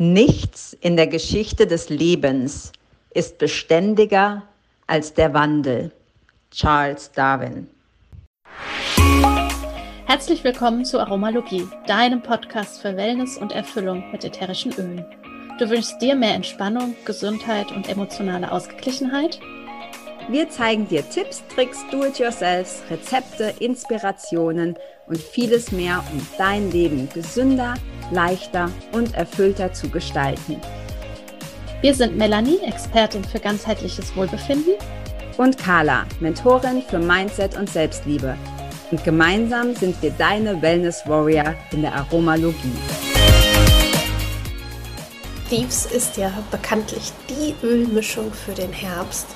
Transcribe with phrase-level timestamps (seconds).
[0.00, 2.70] Nichts in der Geschichte des Lebens
[3.10, 4.44] ist beständiger
[4.86, 5.90] als der Wandel.
[6.52, 7.66] Charles Darwin.
[10.06, 15.04] Herzlich willkommen zu Aromalogie, deinem Podcast für Wellness und Erfüllung mit ätherischen Ölen.
[15.58, 19.40] Du wünschst dir mehr Entspannung, Gesundheit und emotionale Ausgeglichenheit?
[20.28, 24.76] Wir zeigen dir Tipps, Tricks, Do-it-yourselfs, Rezepte, Inspirationen
[25.08, 27.74] und vieles mehr, um dein Leben gesünder,
[28.10, 30.60] leichter und erfüllter zu gestalten.
[31.80, 34.74] Wir sind Melanie, Expertin für ganzheitliches Wohlbefinden.
[35.36, 38.36] Und Carla, Mentorin für Mindset und Selbstliebe.
[38.90, 42.72] Und gemeinsam sind wir deine Wellness Warrior in der Aromalogie.
[45.48, 49.26] Thieves ist ja bekanntlich die Ölmischung für den Herbst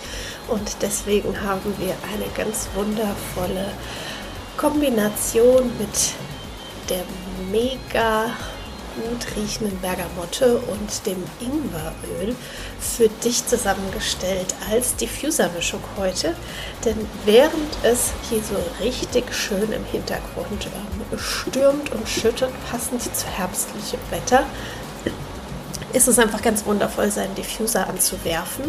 [0.48, 3.66] und deswegen haben wir eine ganz wundervolle
[4.56, 6.14] Kombination mit
[6.90, 7.04] der
[7.50, 8.26] mega
[8.94, 12.36] gut riechenden Bergamotte und dem Ingweröl
[12.80, 16.34] für dich zusammengestellt als Diffusermischung heute.
[16.84, 23.26] Denn während es hier so richtig schön im Hintergrund ähm, stürmt und schüttet, passend zu
[23.26, 24.44] herbstlichem Wetter,
[25.92, 28.64] ist es einfach ganz wundervoll, seinen Diffuser anzuwerfen.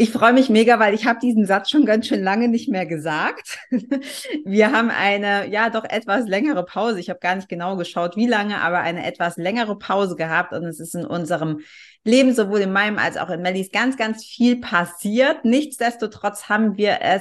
[0.00, 2.86] ich freue mich mega, weil ich habe diesen Satz schon ganz schön lange nicht mehr
[2.86, 3.58] gesagt.
[4.46, 7.00] Wir haben eine, ja, doch etwas längere Pause.
[7.00, 10.54] Ich habe gar nicht genau geschaut, wie lange, aber eine etwas längere Pause gehabt.
[10.54, 11.60] Und es ist in unserem
[12.02, 15.44] Leben, sowohl in meinem als auch in Mellies, ganz, ganz viel passiert.
[15.44, 17.20] Nichtsdestotrotz haben wir es,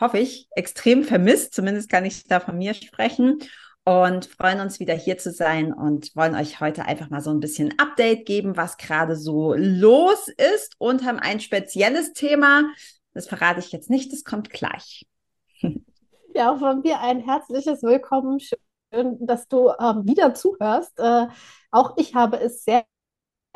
[0.00, 1.54] hoffe ich, extrem vermisst.
[1.54, 3.38] Zumindest kann ich da von mir sprechen
[3.90, 7.40] und freuen uns wieder hier zu sein und wollen euch heute einfach mal so ein
[7.40, 12.70] bisschen Update geben, was gerade so los ist und haben ein spezielles Thema.
[13.14, 15.06] Das verrate ich jetzt nicht, das kommt gleich.
[16.32, 18.38] Ja, auch von mir ein herzliches Willkommen.
[18.38, 20.96] Schön, dass du ähm, wieder zuhörst.
[20.96, 21.26] Äh,
[21.72, 22.84] auch ich habe es sehr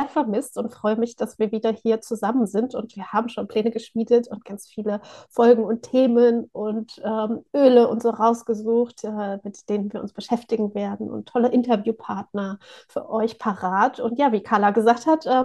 [0.09, 2.75] vermisst und freue mich, dass wir wieder hier zusammen sind.
[2.75, 7.89] Und wir haben schon Pläne geschmiedet und ganz viele Folgen und Themen und ähm, Öle
[7.89, 13.39] und so rausgesucht, äh, mit denen wir uns beschäftigen werden und tolle Interviewpartner für euch
[13.39, 14.01] parat.
[14.01, 15.45] Und ja, wie Carla gesagt hat, äh,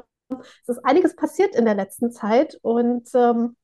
[0.63, 3.55] es ist einiges passiert in der letzten Zeit und ähm,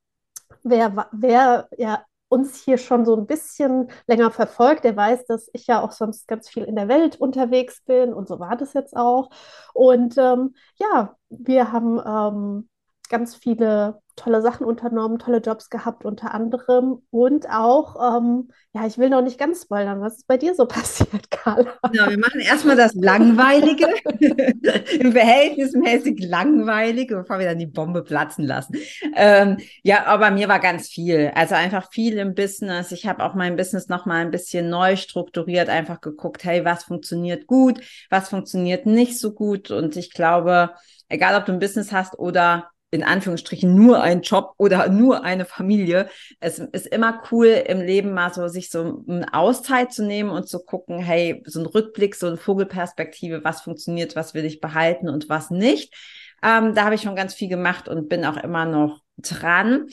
[0.63, 5.67] wer, wer ja uns hier schon so ein bisschen länger verfolgt, der weiß, dass ich
[5.67, 8.95] ja auch sonst ganz viel in der Welt unterwegs bin und so war das jetzt
[8.95, 9.29] auch.
[9.73, 12.69] Und ähm, ja, wir haben ähm,
[13.09, 18.97] ganz viele tolle Sachen unternommen, tolle Jobs gehabt unter anderem und auch, ähm, ja, ich
[18.97, 21.73] will noch nicht ganz spoilern, was ist bei dir so passiert, Carla?
[21.93, 23.87] Ja, wir machen erstmal das Langweilige,
[24.99, 28.77] im verhältnismäßig Langweilige, bevor wir dann die Bombe platzen lassen.
[29.15, 32.91] Ähm, ja, aber mir war ganz viel, also einfach viel im Business.
[32.91, 37.47] Ich habe auch mein Business nochmal ein bisschen neu strukturiert, einfach geguckt, hey, was funktioniert
[37.47, 40.71] gut, was funktioniert nicht so gut und ich glaube,
[41.09, 45.45] egal ob du ein Business hast oder in Anführungsstrichen nur ein Job oder nur eine
[45.45, 46.09] Familie.
[46.39, 50.47] Es ist immer cool im Leben mal so sich so eine Auszeit zu nehmen und
[50.47, 55.09] zu gucken, hey, so ein Rückblick, so eine Vogelperspektive, was funktioniert, was will ich behalten
[55.09, 55.93] und was nicht.
[56.41, 59.87] Ähm, da habe ich schon ganz viel gemacht und bin auch immer noch dran.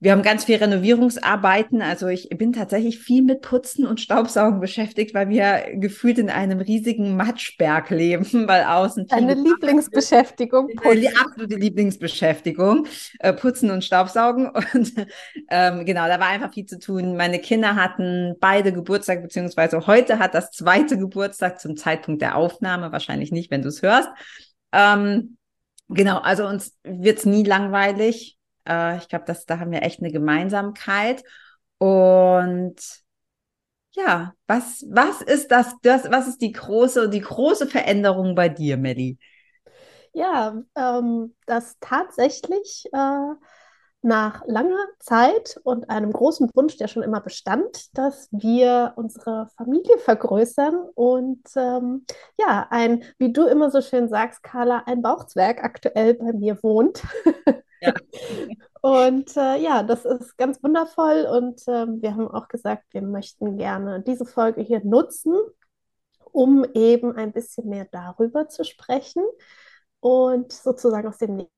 [0.00, 1.82] Wir haben ganz viel Renovierungsarbeiten.
[1.82, 6.60] Also ich bin tatsächlich viel mit Putzen und Staubsaugen beschäftigt, weil wir gefühlt in einem
[6.60, 10.68] riesigen Matschberg leben, weil außen eine Lieblingsbeschäftigung.
[10.84, 12.86] Eine absolute Lieblingsbeschäftigung,
[13.18, 14.50] äh, Putzen und Staubsaugen.
[14.74, 14.92] Und
[15.50, 17.16] ähm, genau, da war einfach viel zu tun.
[17.16, 22.92] Meine Kinder hatten beide Geburtstag, beziehungsweise heute hat das zweite Geburtstag zum Zeitpunkt der Aufnahme,
[22.92, 24.08] wahrscheinlich nicht, wenn du es hörst.
[24.72, 25.38] Ähm,
[25.88, 28.37] genau, also uns wird's nie langweilig
[28.68, 31.22] äh, ich glaube, da haben wir echt eine Gemeinsamkeit.
[31.78, 32.76] Und
[33.92, 38.76] ja, was, was ist das, das, was ist die große, die große Veränderung bei dir,
[38.76, 39.18] Melly?
[40.12, 43.34] Ja, ähm, dass tatsächlich äh,
[44.02, 49.98] nach langer Zeit und einem großen Wunsch, der schon immer bestand, dass wir unsere Familie
[49.98, 52.06] vergrößern und ähm,
[52.38, 57.02] ja, ein, wie du immer so schön sagst, Carla, ein Bauchzwerg aktuell bei mir wohnt.
[57.80, 57.92] Ja.
[58.80, 63.58] Und äh, ja, das ist ganz wundervoll und äh, wir haben auch gesagt, wir möchten
[63.58, 65.34] gerne diese Folge hier nutzen,
[66.30, 69.24] um eben ein bisschen mehr darüber zu sprechen
[70.00, 71.48] und sozusagen aus dem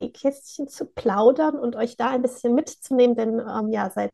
[0.00, 4.10] Nähkästchen zu plaudern und euch da ein bisschen mitzunehmen, denn ähm, ja, seit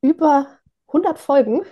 [0.00, 0.58] über
[0.88, 1.62] 100 Folgen,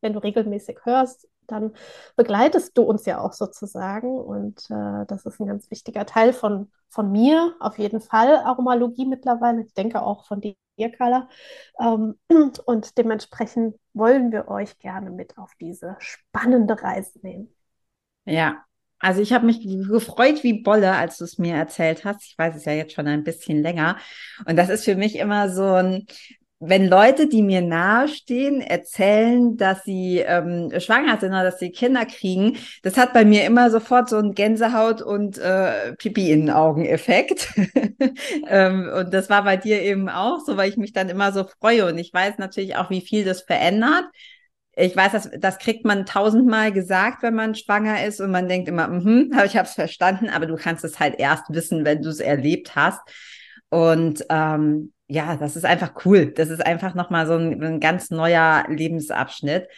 [0.00, 1.72] wenn du regelmäßig hörst, dann
[2.16, 4.18] begleitest du uns ja auch sozusagen.
[4.18, 9.06] Und äh, das ist ein ganz wichtiger Teil von, von mir, auf jeden Fall Aromalogie
[9.06, 9.62] mittlerweile.
[9.62, 10.56] Ich denke auch von dir,
[10.96, 11.28] Carla.
[11.78, 12.18] Ähm,
[12.66, 17.54] und dementsprechend wollen wir euch gerne mit auf diese spannende Reise nehmen.
[18.24, 18.64] Ja,
[19.06, 22.24] also ich habe mich gefreut wie Bolle, als du es mir erzählt hast.
[22.24, 23.98] Ich weiß es ja jetzt schon ein bisschen länger.
[24.46, 26.06] Und das ist für mich immer so ein,
[26.58, 32.04] wenn Leute, die mir nahestehen, erzählen, dass sie ähm, schwanger sind oder dass sie Kinder
[32.04, 36.50] kriegen, das hat bei mir immer sofort so einen Gänsehaut- und äh, Pipi in den
[36.50, 37.54] Augen-Effekt.
[38.48, 41.44] ähm, und das war bei dir eben auch so, weil ich mich dann immer so
[41.60, 41.86] freue.
[41.86, 44.06] Und ich weiß natürlich auch, wie viel das verändert.
[44.78, 48.68] Ich weiß, das, das kriegt man tausendmal gesagt, wenn man schwanger ist und man denkt
[48.68, 52.10] immer, mhm, ich habe es verstanden, aber du kannst es halt erst wissen, wenn du
[52.10, 53.00] es erlebt hast.
[53.70, 56.32] Und ähm, ja, das ist einfach cool.
[56.32, 59.68] Das ist einfach nochmal so ein, ein ganz neuer Lebensabschnitt.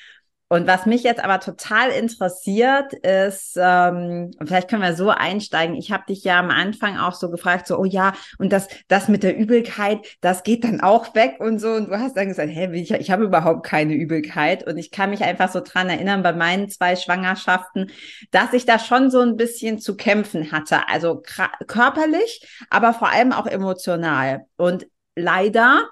[0.48, 5.76] Und was mich jetzt aber total interessiert, ist, ähm, vielleicht können wir so einsteigen.
[5.76, 9.08] Ich habe dich ja am Anfang auch so gefragt, so, oh ja, und das, das
[9.08, 11.72] mit der Übelkeit, das geht dann auch weg und so.
[11.72, 14.66] Und du hast dann gesagt, hey, ich, ich habe überhaupt keine Übelkeit.
[14.66, 17.90] Und ich kann mich einfach so dran erinnern, bei meinen zwei Schwangerschaften,
[18.30, 20.88] dass ich da schon so ein bisschen zu kämpfen hatte.
[20.88, 21.22] Also
[21.66, 24.46] körperlich, aber vor allem auch emotional.
[24.56, 25.88] Und leider,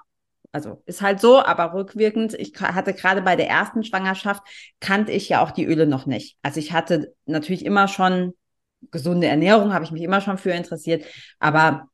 [0.51, 4.43] also ist halt so, aber rückwirkend, ich hatte gerade bei der ersten Schwangerschaft,
[4.79, 6.37] kannte ich ja auch die Öle noch nicht.
[6.41, 8.33] Also ich hatte natürlich immer schon
[8.91, 11.05] gesunde Ernährung, habe ich mich immer schon für interessiert,
[11.39, 11.89] aber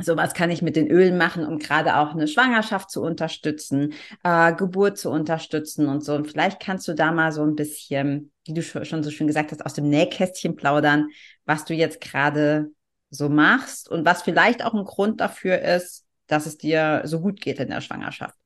[0.00, 3.92] Sowas kann ich mit den Ölen machen, um gerade auch eine Schwangerschaft zu unterstützen,
[4.24, 6.14] äh, Geburt zu unterstützen und so.
[6.14, 9.52] Und vielleicht kannst du da mal so ein bisschen, wie du schon so schön gesagt
[9.52, 11.08] hast, aus dem Nähkästchen plaudern,
[11.44, 12.70] was du jetzt gerade
[13.10, 16.01] so machst und was vielleicht auch ein Grund dafür ist,
[16.32, 18.36] dass es dir so gut geht in der Schwangerschaft?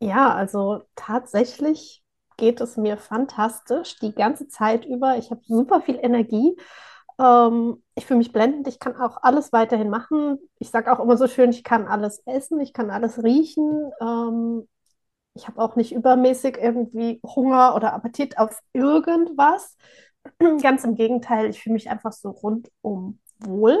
[0.00, 2.02] Ja, also tatsächlich
[2.36, 5.18] geht es mir fantastisch die ganze Zeit über.
[5.18, 6.56] Ich habe super viel Energie.
[7.18, 8.66] Ähm, ich fühle mich blendend.
[8.68, 10.38] Ich kann auch alles weiterhin machen.
[10.58, 13.92] Ich sage auch immer so schön, ich kann alles essen, ich kann alles riechen.
[14.00, 14.66] Ähm,
[15.34, 19.76] ich habe auch nicht übermäßig irgendwie Hunger oder Appetit auf irgendwas.
[20.62, 23.78] Ganz im Gegenteil, ich fühle mich einfach so rundum wohl.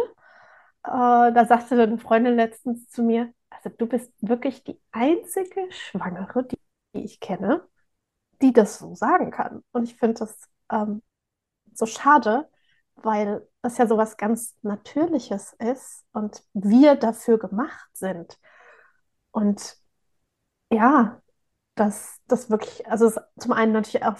[0.84, 0.90] Äh,
[1.32, 6.58] da sagte eine Freundin letztens zu mir, also du bist wirklich die einzige Schwangere, die,
[6.94, 7.66] die ich kenne,
[8.42, 9.64] die das so sagen kann.
[9.72, 11.02] Und ich finde das ähm,
[11.74, 12.48] so schade,
[12.96, 18.38] weil das ja so was ganz Natürliches ist und wir dafür gemacht sind.
[19.32, 19.76] Und
[20.72, 21.20] ja,
[21.74, 24.16] das, das wirklich, also zum einen natürlich auch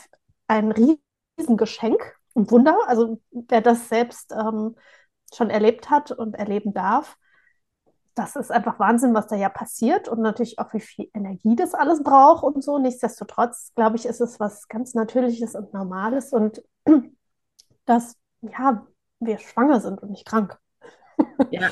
[0.49, 2.77] ein Riesengeschenk, ein Wunder.
[2.89, 4.77] Also wer das selbst ähm,
[5.35, 7.17] schon erlebt hat und erleben darf.
[8.15, 11.75] Das ist einfach Wahnsinn, was da ja passiert und natürlich auch, wie viel Energie das
[11.75, 12.79] alles braucht und so.
[12.79, 16.63] Nichtsdestotrotz, glaube ich, ist es was ganz Natürliches und Normales und
[17.87, 18.87] dass, ja,
[19.21, 20.59] wir schwanger sind und nicht krank.
[21.51, 21.71] Ja,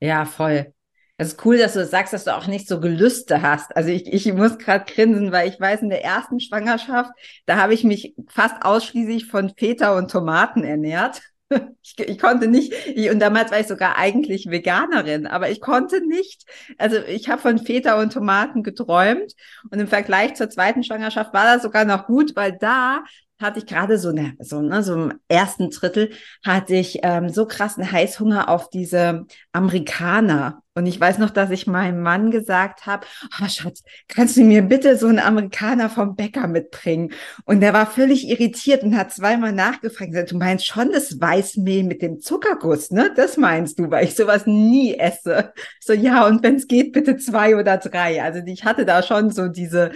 [0.00, 0.74] ja, voll.
[1.16, 3.76] Es ist cool, dass du sagst, dass du auch nicht so Gelüste hast.
[3.76, 7.12] Also ich, ich muss gerade grinsen, weil ich weiß, in der ersten Schwangerschaft,
[7.46, 11.22] da habe ich mich fast ausschließlich von Feta und Tomaten ernährt.
[11.84, 16.00] Ich, ich, konnte nicht, ich, und damals war ich sogar eigentlich Veganerin, aber ich konnte
[16.06, 16.44] nicht.
[16.78, 19.34] Also ich habe von Feta und Tomaten geträumt
[19.70, 23.04] und im Vergleich zur zweiten Schwangerschaft war das sogar noch gut, weil da
[23.42, 26.10] hatte ich gerade so, ne, so, ne, so im ersten Drittel
[26.44, 30.62] hatte ich ähm, so krassen Heißhunger auf diese Amerikaner.
[30.74, 33.06] Und ich weiß noch, dass ich meinem Mann gesagt habe,
[33.42, 37.12] oh Schatz, kannst du mir bitte so einen Amerikaner vom Bäcker mitbringen?
[37.44, 40.30] Und der war völlig irritiert und hat zweimal nachgefragt.
[40.30, 43.12] Du meinst schon das Weißmehl mit dem Zuckerguss, ne?
[43.14, 45.52] Das meinst du, weil ich sowas nie esse.
[45.80, 48.22] So, ja, und wenn es geht, bitte zwei oder drei.
[48.22, 49.90] Also ich hatte da schon so diese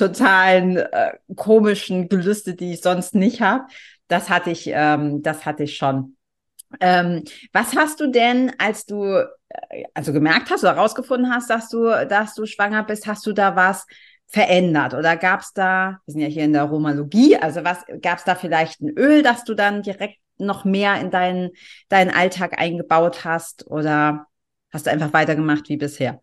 [0.00, 3.64] totalen äh, komischen Gelüste, die ich sonst nicht habe.
[4.08, 6.16] Das hatte ich, ähm, das hatte ich schon.
[6.80, 11.68] Ähm, was hast du denn, als du äh, also gemerkt hast oder herausgefunden hast, dass
[11.68, 13.86] du, dass du schwanger bist, hast du da was
[14.26, 14.94] verändert?
[14.94, 18.24] Oder gab es da, wir sind ja hier in der Romalogie, also was gab es
[18.24, 21.50] da vielleicht ein Öl, das du dann direkt noch mehr in deinen,
[21.88, 24.26] deinen Alltag eingebaut hast oder
[24.72, 26.22] hast du einfach weitergemacht wie bisher?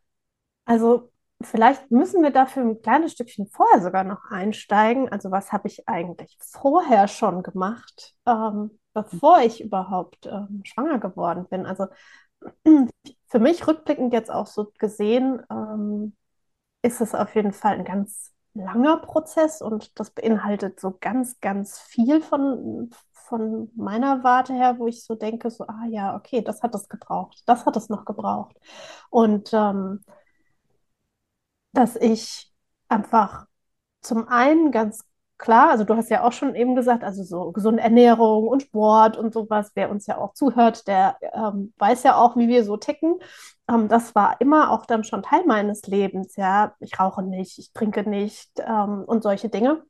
[0.65, 5.09] Also vielleicht müssen wir dafür ein kleines Stückchen vorher sogar noch einsteigen.
[5.09, 11.47] Also was habe ich eigentlich vorher schon gemacht, ähm, bevor ich überhaupt ähm, schwanger geworden
[11.49, 11.65] bin?
[11.65, 11.87] Also
[13.27, 16.15] für mich rückblickend jetzt auch so gesehen, ähm,
[16.81, 21.79] ist es auf jeden Fall ein ganz langer Prozess und das beinhaltet so ganz, ganz
[21.79, 26.63] viel von, von meiner Warte her, wo ich so denke, so, ah ja, okay, das
[26.63, 28.57] hat es gebraucht, das hat es noch gebraucht.
[29.09, 30.03] Und ähm,
[31.77, 32.51] dass ich
[32.89, 33.45] einfach
[34.01, 35.03] zum einen ganz
[35.37, 39.17] klar, also du hast ja auch schon eben gesagt, also so gesunde Ernährung und Sport
[39.17, 42.77] und sowas, wer uns ja auch zuhört, der ähm, weiß ja auch, wie wir so
[42.77, 43.19] ticken.
[43.69, 46.75] Ähm, das war immer auch dann schon Teil meines Lebens, ja.
[46.79, 49.83] Ich rauche nicht, ich trinke nicht ähm, und solche Dinge.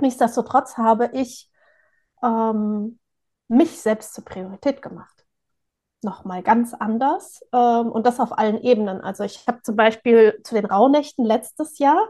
[0.00, 1.50] Nichtsdestotrotz habe ich
[2.22, 2.98] ähm,
[3.48, 5.21] mich selbst zur Priorität gemacht.
[6.02, 9.00] Nochmal ganz anders ähm, und das auf allen Ebenen.
[9.00, 12.08] Also ich habe zum Beispiel zu den Rauhnächten letztes Jahr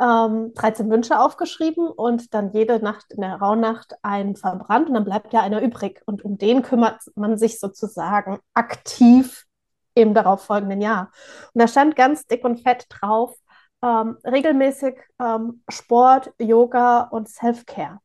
[0.00, 5.04] ähm, 13 Wünsche aufgeschrieben und dann jede Nacht in der Rauhnacht einen verbrannt und dann
[5.04, 6.02] bleibt ja einer übrig.
[6.06, 9.46] Und um den kümmert man sich sozusagen aktiv
[9.94, 11.12] im darauffolgenden Jahr.
[11.52, 13.36] Und da stand ganz dick und fett drauf,
[13.82, 17.98] ähm, regelmäßig ähm, Sport, Yoga und Self-Care.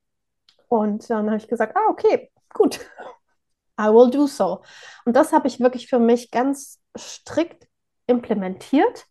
[0.67, 2.79] Und dann habe ich gesagt, ah, okay, gut,
[3.79, 4.62] I will do so.
[5.05, 7.67] Und das habe ich wirklich für mich ganz strikt
[8.08, 9.08] implementiert.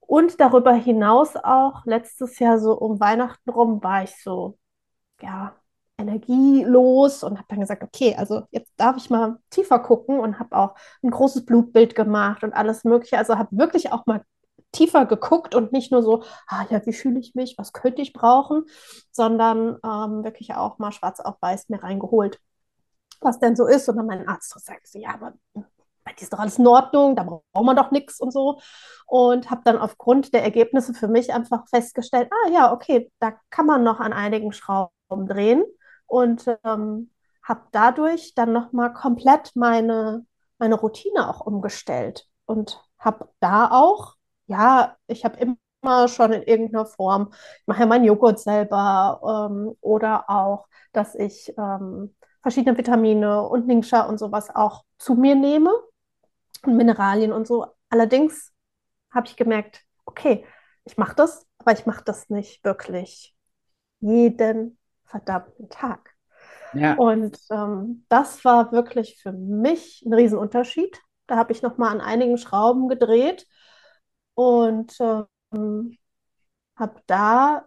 [0.00, 4.58] Und darüber hinaus auch letztes Jahr so um Weihnachten rum war ich so,
[5.22, 5.56] ja,
[5.98, 10.56] energielos und habe dann gesagt, okay, also jetzt darf ich mal tiefer gucken und habe
[10.56, 13.18] auch ein großes Blutbild gemacht und alles Mögliche.
[13.18, 14.22] Also habe wirklich auch mal
[14.72, 18.12] tiefer geguckt und nicht nur so, ah ja, wie fühle ich mich, was könnte ich
[18.12, 18.64] brauchen,
[19.10, 22.40] sondern ähm, wirklich auch mal schwarz auf weiß mir reingeholt,
[23.24, 23.88] was denn so ist.
[23.88, 27.22] Und dann mein Arzt sagt, ja, aber bei dir ist doch alles in Ordnung, da
[27.22, 28.60] braucht man doch nichts und so.
[29.06, 33.66] Und habe dann aufgrund der Ergebnisse für mich einfach festgestellt, ah ja, okay, da kann
[33.66, 35.64] man noch an einigen Schrauben drehen
[36.06, 37.10] und ähm,
[37.42, 40.26] habe dadurch dann nochmal komplett meine,
[40.58, 46.86] meine Routine auch umgestellt und habe da auch ja, ich habe immer schon in irgendeiner
[46.86, 53.42] Form, ich mache ja meinen Joghurt selber ähm, oder auch, dass ich ähm, verschiedene Vitamine
[53.42, 55.72] und Ningxia und sowas auch zu mir nehme
[56.64, 57.66] und Mineralien und so.
[57.88, 58.52] Allerdings
[59.10, 60.44] habe ich gemerkt, okay,
[60.84, 63.34] ich mache das, aber ich mache das nicht wirklich
[64.00, 66.14] jeden verdammten Tag.
[66.74, 66.94] Ja.
[66.94, 71.00] Und ähm, das war wirklich für mich ein Riesenunterschied.
[71.26, 73.46] Da habe ich nochmal an einigen Schrauben gedreht
[74.34, 74.98] und
[75.52, 75.98] ähm,
[76.76, 77.66] habe da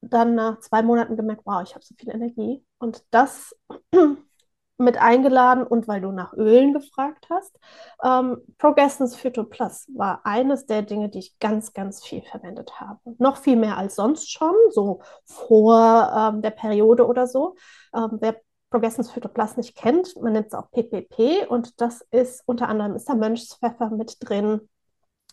[0.00, 2.64] dann nach zwei Monaten gemerkt, wow, ich habe so viel Energie.
[2.84, 3.56] Und das
[4.76, 7.58] mit eingeladen und weil du nach Ölen gefragt hast.
[8.02, 13.00] Ähm, Progressens Phyto Plus war eines der Dinge, die ich ganz, ganz viel verwendet habe.
[13.18, 17.56] Noch viel mehr als sonst schon, so vor ähm, der Periode oder so.
[17.94, 18.36] Ähm, wer
[18.70, 22.96] Progressens Phyto Plus nicht kennt, man nennt es auch PPP und das ist unter anderem
[22.96, 24.68] ist da Mönchspfeffer mit drin,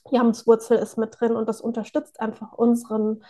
[0.10, 3.24] Jamswurzel ist mit drin und das unterstützt einfach unseren,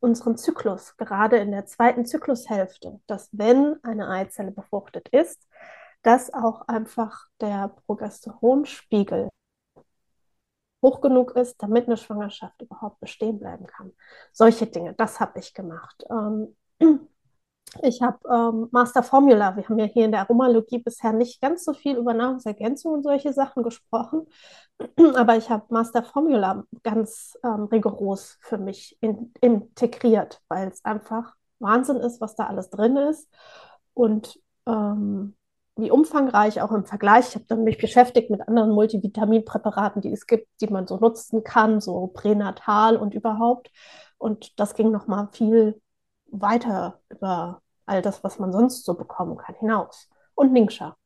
[0.00, 5.46] unseren Zyklus, gerade in der zweiten Zyklushälfte, dass wenn eine Eizelle befruchtet ist,
[6.02, 9.28] dass auch einfach der Progesteronspiegel
[10.82, 13.92] hoch genug ist, damit eine Schwangerschaft überhaupt bestehen bleiben kann.
[14.32, 16.04] Solche Dinge, das habe ich gemacht.
[16.10, 16.56] Ähm,
[17.82, 19.56] ich habe ähm, Master Formula.
[19.56, 23.02] Wir haben ja hier in der Aromalogie bisher nicht ganz so viel über Nahrungsergänzung und
[23.02, 24.26] solche Sachen gesprochen,
[25.14, 31.34] aber ich habe Master Formula ganz ähm, rigoros für mich in, integriert, weil es einfach
[31.58, 33.28] Wahnsinn ist, was da alles drin ist
[33.94, 35.34] und ähm,
[35.76, 37.28] wie umfangreich auch im Vergleich.
[37.28, 41.44] Ich habe dann mich beschäftigt mit anderen Multivitaminpräparaten, die es gibt, die man so nutzen
[41.44, 43.70] kann, so pränatal und überhaupt.
[44.18, 45.80] Und das ging nochmal viel
[46.28, 50.08] weiter über all das, was man sonst so bekommen kann, hinaus.
[50.34, 50.96] Und Ningxia.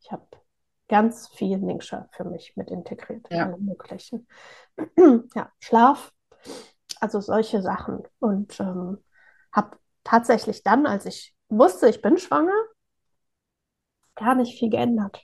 [0.00, 0.26] Ich habe
[0.88, 3.46] ganz viel Ningxia für mich mit integriert, ja.
[3.46, 4.26] alle möglichen.
[5.34, 6.12] ja, Schlaf,
[7.00, 8.02] also solche Sachen.
[8.20, 9.02] Und ähm,
[9.52, 12.52] habe tatsächlich dann, als ich wusste, ich bin schwanger,
[14.14, 15.22] gar nicht viel geändert.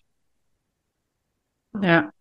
[1.81, 2.13] Ja.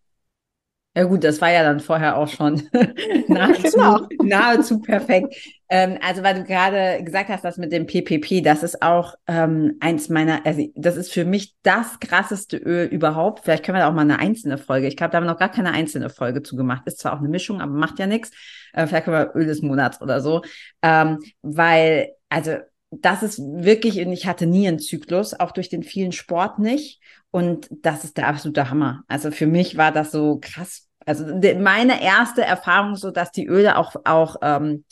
[0.96, 2.68] Ja gut, das war ja dann vorher auch schon
[3.28, 4.06] nahezu, genau.
[4.22, 5.34] nahezu perfekt.
[5.68, 9.76] Ähm, also weil du gerade gesagt hast, das mit dem PPP, das ist auch ähm,
[9.80, 13.40] eins meiner, also das ist für mich das krasseste Öl überhaupt.
[13.42, 14.86] Vielleicht können wir da auch mal eine einzelne Folge.
[14.86, 16.82] Ich glaube, da haben wir noch gar keine einzelne Folge zu gemacht.
[16.86, 18.30] Ist zwar auch eine Mischung, aber macht ja nichts.
[18.72, 20.42] Äh, vielleicht können wir Öl des Monats oder so.
[20.82, 22.58] Ähm, weil, also
[23.02, 27.00] das ist wirklich, und ich hatte nie einen Zyklus, auch durch den vielen Sport nicht.
[27.30, 29.02] Und das ist der absolute Hammer.
[29.08, 30.88] Also für mich war das so krass.
[31.04, 31.24] Also
[31.58, 34.84] meine erste Erfahrung so, dass die Öle auch, auch ähm,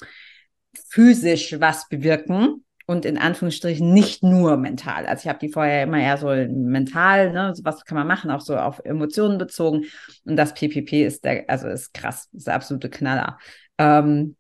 [0.89, 5.07] physisch was bewirken und in Anführungsstrichen nicht nur mental.
[5.07, 8.41] Also ich habe die vorher immer eher so mental, ne, was kann man machen, auch
[8.41, 9.85] so auf Emotionen bezogen.
[10.25, 13.39] Und das PPP ist der, also ist krass, ist der absolute Knaller.
[13.79, 14.37] Ähm,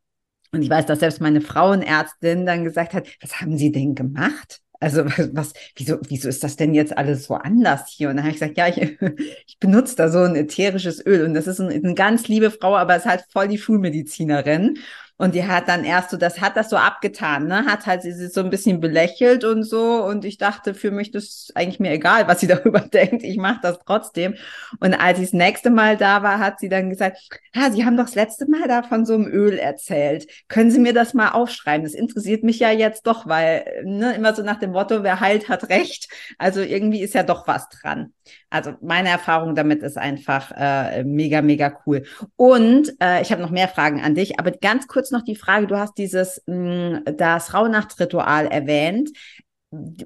[0.52, 4.60] und ich weiß, dass selbst meine Frauenärztin dann gesagt hat, was haben Sie denn gemacht?
[4.80, 8.10] Also was, wieso, wieso ist das denn jetzt alles so anders hier?
[8.10, 8.78] Und dann habe ich gesagt, ja, ich,
[9.46, 12.76] ich benutze da so ein ätherisches Öl und das ist ein, eine ganz liebe Frau,
[12.76, 14.78] aber es ist halt voll die Schulmedizinerin.
[15.22, 17.64] Und die hat dann erst so, das hat das so abgetan, ne?
[17.64, 20.02] Hat halt sie so ein bisschen belächelt und so.
[20.04, 23.22] Und ich dachte, für mich das ist eigentlich mir egal, was sie darüber denkt.
[23.22, 24.34] Ich mache das trotzdem.
[24.80, 27.18] Und als ich das nächste Mal da war, hat sie dann gesagt,
[27.54, 30.26] ah, Sie haben doch das letzte Mal da von so einem Öl erzählt.
[30.48, 31.84] Können Sie mir das mal aufschreiben?
[31.84, 35.48] Das interessiert mich ja jetzt doch, weil ne, immer so nach dem Motto, wer heilt,
[35.48, 36.08] hat recht.
[36.36, 38.12] Also irgendwie ist ja doch was dran.
[38.50, 42.02] Also meine Erfahrung damit ist einfach äh, mega, mega cool.
[42.34, 45.66] Und äh, ich habe noch mehr Fragen an dich, aber ganz kurz noch die Frage,
[45.66, 49.10] du hast dieses, mm, das Rauhnachtsritual erwähnt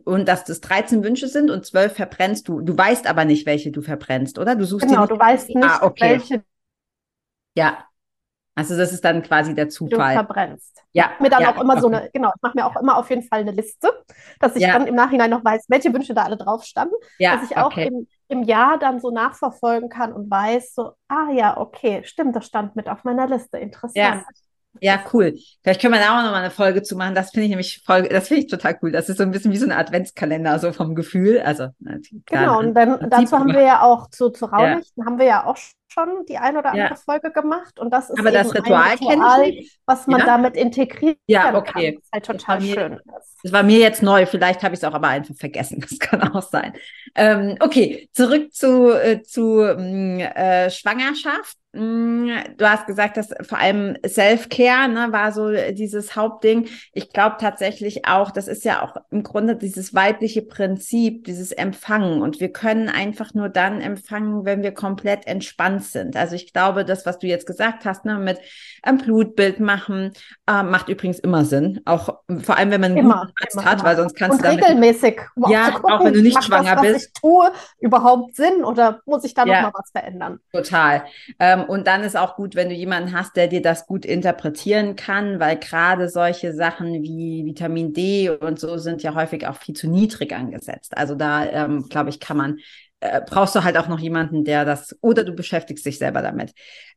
[0.05, 2.61] und dass das 13 Wünsche sind und 12 verbrennst du.
[2.61, 4.55] Du weißt aber nicht, welche du verbrennst, oder?
[4.55, 6.11] Du suchst genau, du weißt nicht, ah, okay.
[6.11, 6.45] welche.
[7.57, 7.87] Ja,
[8.59, 10.15] also das ist dann quasi der Zufall.
[10.15, 10.83] Du verbrennst.
[10.93, 11.11] Ja.
[11.15, 11.83] Ich mir dann ja, auch immer okay.
[11.83, 13.93] so eine, genau, ich mache mir auch immer auf jeden Fall eine Liste,
[14.41, 14.73] dass ich ja.
[14.73, 16.95] dann im Nachhinein noch weiß, welche Wünsche da alle drauf standen.
[17.19, 17.89] Ja, dass ich auch okay.
[17.89, 22.47] im, im Jahr dann so nachverfolgen kann und weiß, so, ah ja, okay, stimmt, das
[22.47, 23.59] stand mit auf meiner Liste.
[23.59, 23.97] Interessant.
[23.97, 24.25] Ja.
[24.81, 25.35] Ja, cool.
[25.63, 27.15] Vielleicht können wir da auch noch mal eine Folge zu machen.
[27.15, 28.93] Das finde ich nämlich voll, das finde ich total cool.
[28.93, 31.41] Das ist so ein bisschen wie so ein Adventskalender, so vom Gefühl.
[31.41, 31.69] Also,
[32.27, 32.59] genau.
[32.59, 35.07] Und dann, dazu haben wir ja auch zu, zu Raunichten, ja.
[35.07, 35.57] haben wir ja auch
[35.97, 36.97] schon die ein oder andere ja.
[36.97, 37.79] Folge gemacht.
[37.79, 39.53] Und das ist Aber das Ritual, Ritual
[39.87, 40.27] was man ja?
[40.27, 41.73] damit integriert ja, okay.
[41.73, 41.95] kann.
[41.95, 43.01] Das ist halt total das schön.
[43.43, 44.27] das war mir jetzt neu.
[44.27, 45.81] Vielleicht habe ich es auch aber einfach vergessen.
[45.87, 46.73] Das kann auch sein.
[47.15, 51.57] Ähm, okay, zurück zu, äh, zu mm, äh, Schwangerschaft.
[51.73, 56.69] Mm, du hast gesagt, dass vor allem Self-Care ne, war so dieses Hauptding.
[56.93, 62.21] Ich glaube tatsächlich auch, das ist ja auch im Grunde dieses weibliche Prinzip, dieses Empfangen.
[62.21, 66.17] Und wir können einfach nur dann empfangen, wenn wir komplett entspannt sind.
[66.17, 68.39] Also ich glaube, das, was du jetzt gesagt hast, ne, mit
[68.83, 70.13] einem Blutbild machen,
[70.47, 71.81] äh, macht übrigens immer Sinn.
[71.85, 75.21] Auch vor allem, wenn man einen immer, guten Arzt hat, weil sonst kannst du regelmäßig.
[75.35, 76.95] Um ja, auch, gucken, auch wenn du nicht schwanger das, bist.
[76.95, 80.41] Was ich tue, überhaupt Sinn oder muss ich da ja, noch mal was verändern?
[80.53, 81.05] Total.
[81.39, 84.97] Ähm, und dann ist auch gut, wenn du jemanden hast, der dir das gut interpretieren
[84.97, 89.75] kann, weil gerade solche Sachen wie Vitamin D und so sind ja häufig auch viel
[89.75, 90.97] zu niedrig angesetzt.
[90.97, 92.59] Also da, ähm, glaube ich, kann man,
[93.11, 96.53] äh, brauchst du halt auch noch jemanden, der das, oder du beschäftigst dich selber damit.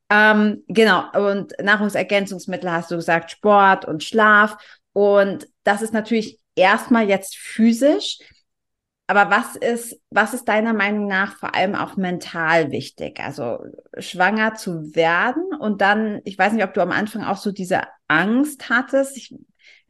[0.10, 4.58] Ähm, genau, und Nahrungsergänzungsmittel hast du gesagt, Sport und Schlaf.
[4.94, 8.20] Und das ist natürlich erstmal jetzt physisch.
[9.08, 13.20] Aber was ist, was ist deiner Meinung nach vor allem auch mental wichtig?
[13.20, 13.58] Also
[13.98, 17.82] schwanger zu werden und dann, ich weiß nicht, ob du am Anfang auch so diese
[18.08, 19.18] Angst hattest.
[19.18, 19.34] Ich,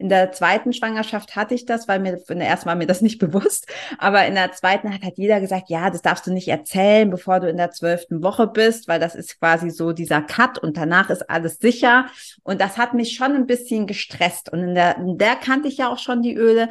[0.00, 3.02] in der zweiten Schwangerschaft hatte ich das, weil mir in der ersten war mir das
[3.02, 3.70] nicht bewusst.
[3.98, 7.38] Aber in der zweiten hat halt jeder gesagt, ja, das darfst du nicht erzählen, bevor
[7.38, 11.10] du in der zwölften Woche bist, weil das ist quasi so dieser Cut und danach
[11.10, 12.06] ist alles sicher.
[12.42, 14.50] Und das hat mich schon ein bisschen gestresst.
[14.50, 16.70] Und in der, in der kannte ich ja auch schon die Öle.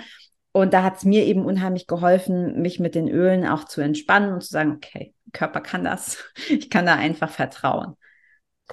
[0.51, 4.33] Und da hat es mir eben unheimlich geholfen, mich mit den Ölen auch zu entspannen
[4.33, 6.17] und zu sagen, okay, Körper kann das.
[6.49, 7.95] Ich kann da einfach vertrauen.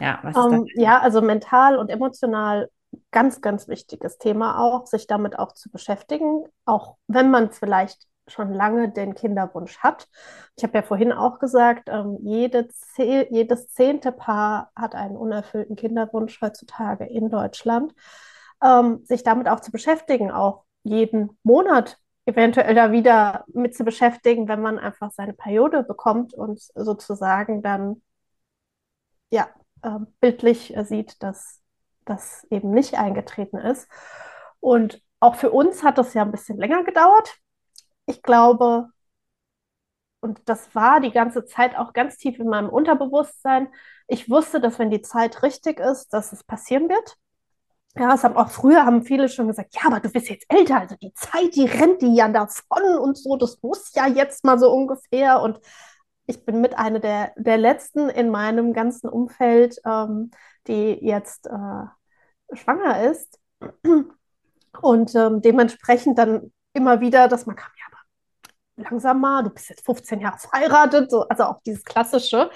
[0.00, 2.70] Ja, was um, ähm, ja, also mental und emotional
[3.10, 8.52] ganz, ganz wichtiges Thema auch, sich damit auch zu beschäftigen, auch wenn man vielleicht schon
[8.52, 10.08] lange den Kinderwunsch hat.
[10.56, 16.40] Ich habe ja vorhin auch gesagt, ähm, jede jedes zehnte Paar hat einen unerfüllten Kinderwunsch
[16.40, 17.94] heutzutage in Deutschland.
[18.62, 24.48] Ähm, sich damit auch zu beschäftigen, auch jeden Monat eventuell da wieder mit zu beschäftigen,
[24.48, 28.02] wenn man einfach seine Periode bekommt und sozusagen dann
[29.30, 29.48] ja
[29.82, 31.62] äh, bildlich sieht, dass
[32.06, 33.88] das eben nicht eingetreten ist.
[34.60, 37.36] Und auch für uns hat das ja ein bisschen länger gedauert.
[38.06, 38.88] Ich glaube,
[40.20, 43.68] und das war die ganze Zeit auch ganz tief in meinem Unterbewusstsein.
[44.08, 47.16] Ich wusste, dass wenn die Zeit richtig ist, dass es passieren wird.
[47.96, 50.80] Ja, es haben auch früher haben viele schon gesagt, ja, aber du bist jetzt älter,
[50.80, 54.58] also die Zeit, die rennt die ja davon und so, das muss ja jetzt mal
[54.58, 55.40] so ungefähr.
[55.40, 55.60] Und
[56.26, 60.30] ich bin mit einer der, der letzten in meinem ganzen Umfeld, ähm,
[60.66, 61.84] die jetzt äh,
[62.52, 63.38] schwanger ist.
[64.80, 69.70] Und ähm, dementsprechend dann immer wieder, dass man kam, ja, aber langsam mal, du bist
[69.70, 72.50] jetzt 15 Jahre verheiratet, so, also auch dieses klassische.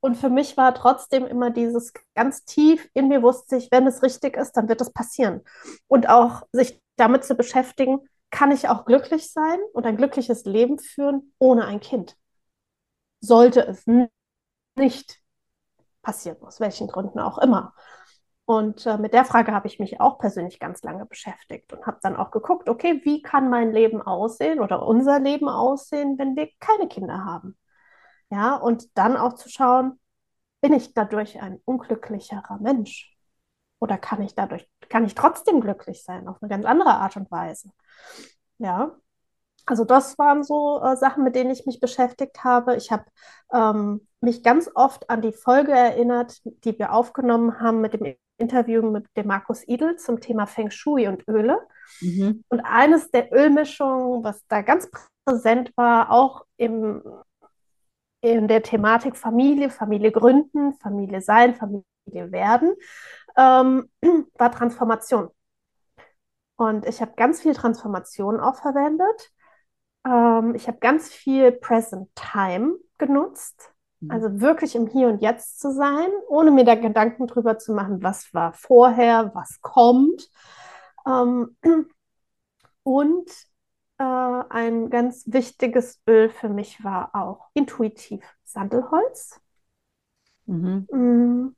[0.00, 4.02] Und für mich war trotzdem immer dieses ganz tief in mir wusste ich, wenn es
[4.02, 5.42] richtig ist, dann wird es passieren.
[5.88, 8.00] Und auch sich damit zu beschäftigen,
[8.30, 12.16] kann ich auch glücklich sein und ein glückliches Leben führen ohne ein Kind?
[13.20, 13.84] Sollte es
[14.76, 15.20] nicht
[16.02, 17.74] passieren, aus welchen Gründen auch immer.
[18.46, 21.98] Und äh, mit der Frage habe ich mich auch persönlich ganz lange beschäftigt und habe
[22.02, 26.48] dann auch geguckt, okay, wie kann mein Leben aussehen oder unser Leben aussehen, wenn wir
[26.60, 27.58] keine Kinder haben?
[28.30, 29.98] Ja, und dann auch zu schauen,
[30.60, 33.16] bin ich dadurch ein unglücklicherer Mensch?
[33.80, 37.30] Oder kann ich dadurch, kann ich trotzdem glücklich sein, auf eine ganz andere Art und
[37.32, 37.70] Weise?
[38.58, 38.96] Ja,
[39.66, 42.76] also das waren so äh, Sachen, mit denen ich mich beschäftigt habe.
[42.76, 43.04] Ich habe
[43.52, 48.82] ähm, mich ganz oft an die Folge erinnert, die wir aufgenommen haben mit dem Interview
[48.82, 51.58] mit dem Markus Idel zum Thema Feng Shui und Öle.
[52.00, 52.44] Mhm.
[52.48, 54.90] Und eines der Ölmischungen, was da ganz
[55.24, 57.02] präsent war, auch im,
[58.20, 62.74] in der Thematik Familie, Familie gründen, Familie sein, Familie werden,
[63.36, 63.90] ähm,
[64.34, 65.30] war Transformation.
[66.56, 69.30] Und ich habe ganz viel Transformation auch verwendet.
[70.06, 73.72] Ähm, ich habe ganz viel Present Time genutzt.
[74.00, 74.10] Mhm.
[74.10, 78.02] Also wirklich im Hier und Jetzt zu sein, ohne mir da Gedanken drüber zu machen,
[78.02, 80.30] was war vorher, was kommt.
[81.06, 81.56] Ähm,
[82.82, 83.30] und
[83.98, 89.40] äh, ein ganz wichtiges Öl für mich war auch intuitiv Sandelholz
[90.46, 90.86] mhm.
[90.92, 91.56] Mm.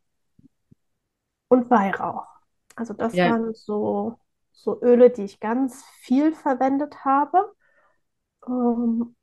[1.48, 2.27] und Weihrauch.
[2.77, 3.31] Also das ja.
[3.31, 4.18] waren so,
[4.53, 7.53] so Öle, die ich ganz viel verwendet habe.
[8.46, 9.16] Ähm,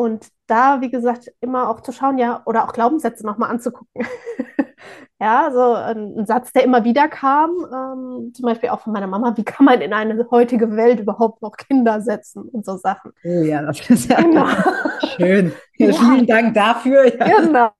[0.00, 4.06] und da, wie gesagt, immer auch zu schauen, ja, oder auch Glaubenssätze nochmal anzugucken.
[5.20, 9.36] ja, so ein, Satz, der immer wieder kam, ähm, zum Beispiel auch von meiner Mama,
[9.36, 13.12] wie kann man in eine heutige Welt überhaupt noch Kinder setzen und so Sachen.
[13.24, 14.46] Oh ja, das ist ja genau.
[15.16, 15.52] schön.
[15.76, 15.92] Ja.
[15.92, 17.06] Vielen Dank dafür.
[17.06, 17.40] Ja.
[17.40, 17.70] Genau.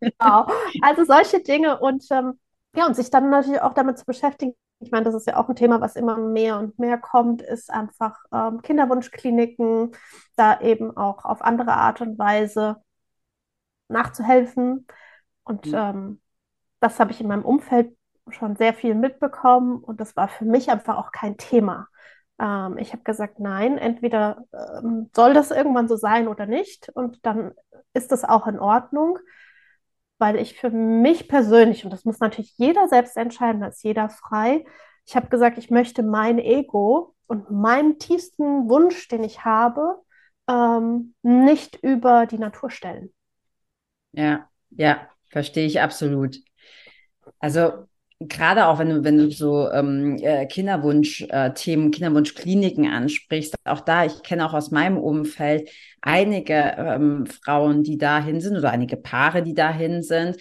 [0.00, 0.46] genau.
[0.82, 2.38] Also solche Dinge und ähm,
[2.76, 5.48] ja, und sich dann natürlich auch damit zu beschäftigen, ich meine, das ist ja auch
[5.48, 9.92] ein Thema, was immer mehr und mehr kommt, ist einfach ähm, Kinderwunschkliniken,
[10.36, 12.76] da eben auch auf andere Art und Weise
[13.88, 14.86] nachzuhelfen.
[15.44, 15.74] Und mhm.
[15.74, 16.20] ähm,
[16.80, 17.96] das habe ich in meinem Umfeld
[18.28, 21.88] schon sehr viel mitbekommen und das war für mich einfach auch kein Thema.
[22.38, 27.24] Ähm, ich habe gesagt, nein, entweder ähm, soll das irgendwann so sein oder nicht und
[27.24, 27.52] dann
[27.92, 29.18] ist das auch in Ordnung
[30.18, 34.08] weil ich für mich persönlich, und das muss natürlich jeder selbst entscheiden, da ist jeder
[34.08, 34.64] frei,
[35.06, 40.00] ich habe gesagt, ich möchte mein Ego und meinen tiefsten Wunsch, den ich habe,
[40.48, 43.12] ähm, nicht über die Natur stellen.
[44.12, 46.38] Ja, ja, verstehe ich absolut.
[47.38, 47.86] Also
[48.28, 54.04] gerade auch wenn du, wenn du so ähm, äh, Kinderwunsch-Themen, äh, Kinderwunschkliniken ansprichst, auch da,
[54.04, 59.42] ich kenne auch aus meinem Umfeld einige ähm, Frauen, die dahin sind oder einige Paare,
[59.42, 60.36] die dahin sind.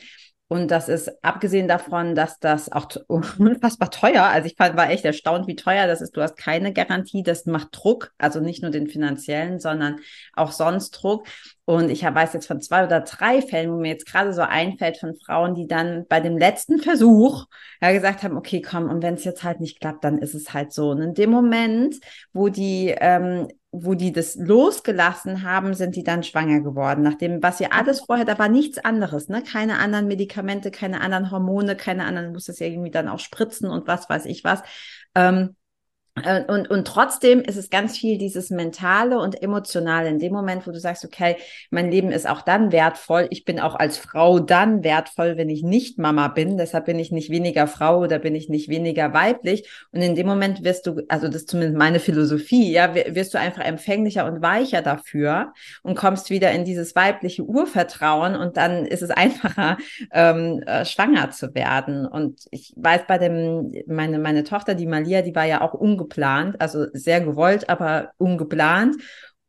[0.54, 5.48] Und das ist abgesehen davon, dass das auch unfassbar teuer, also ich war echt erstaunt,
[5.48, 6.16] wie teuer das ist.
[6.16, 10.00] Du hast keine Garantie, das macht Druck, also nicht nur den finanziellen, sondern
[10.34, 11.26] auch sonst Druck.
[11.66, 14.98] Und ich weiß jetzt von zwei oder drei Fällen, wo mir jetzt gerade so einfällt
[14.98, 17.46] von Frauen, die dann bei dem letzten Versuch
[17.82, 20.54] ja gesagt haben, okay, komm, und wenn es jetzt halt nicht klappt, dann ist es
[20.54, 20.92] halt so.
[20.92, 21.96] Und in dem Moment,
[22.32, 27.02] wo die ähm, wo die das losgelassen haben, sind die dann schwanger geworden.
[27.02, 29.42] Nachdem, was ja alles vorher, da war nichts anderes, ne?
[29.42, 33.70] Keine anderen Medikamente, keine anderen Hormone, keine anderen, muss es ja irgendwie dann auch spritzen
[33.70, 34.62] und was weiß ich was.
[35.16, 35.63] Ähm, äh,
[36.16, 40.10] und, und trotzdem ist es ganz viel dieses Mentale und Emotionale.
[40.10, 41.38] In dem Moment, wo du sagst, okay,
[41.72, 43.26] mein Leben ist auch dann wertvoll.
[43.32, 46.58] Ich bin auch als Frau dann wertvoll, wenn ich nicht Mama bin.
[46.58, 49.68] Deshalb bin ich nicht weniger Frau oder bin ich nicht weniger weiblich.
[49.92, 53.40] Und in dem Moment wirst du, also das ist zumindest meine Philosophie, ja, wirst du
[53.40, 59.02] einfach empfänglicher und weicher dafür und kommst wieder in dieses weibliche Urvertrauen und dann ist
[59.02, 59.78] es einfacher,
[60.12, 62.06] ähm, äh, schwanger zu werden.
[62.06, 66.03] Und ich weiß bei dem, meine, meine Tochter, die Malia, die war ja auch ungeplant
[66.04, 68.96] ungeplant, also sehr gewollt, aber ungeplant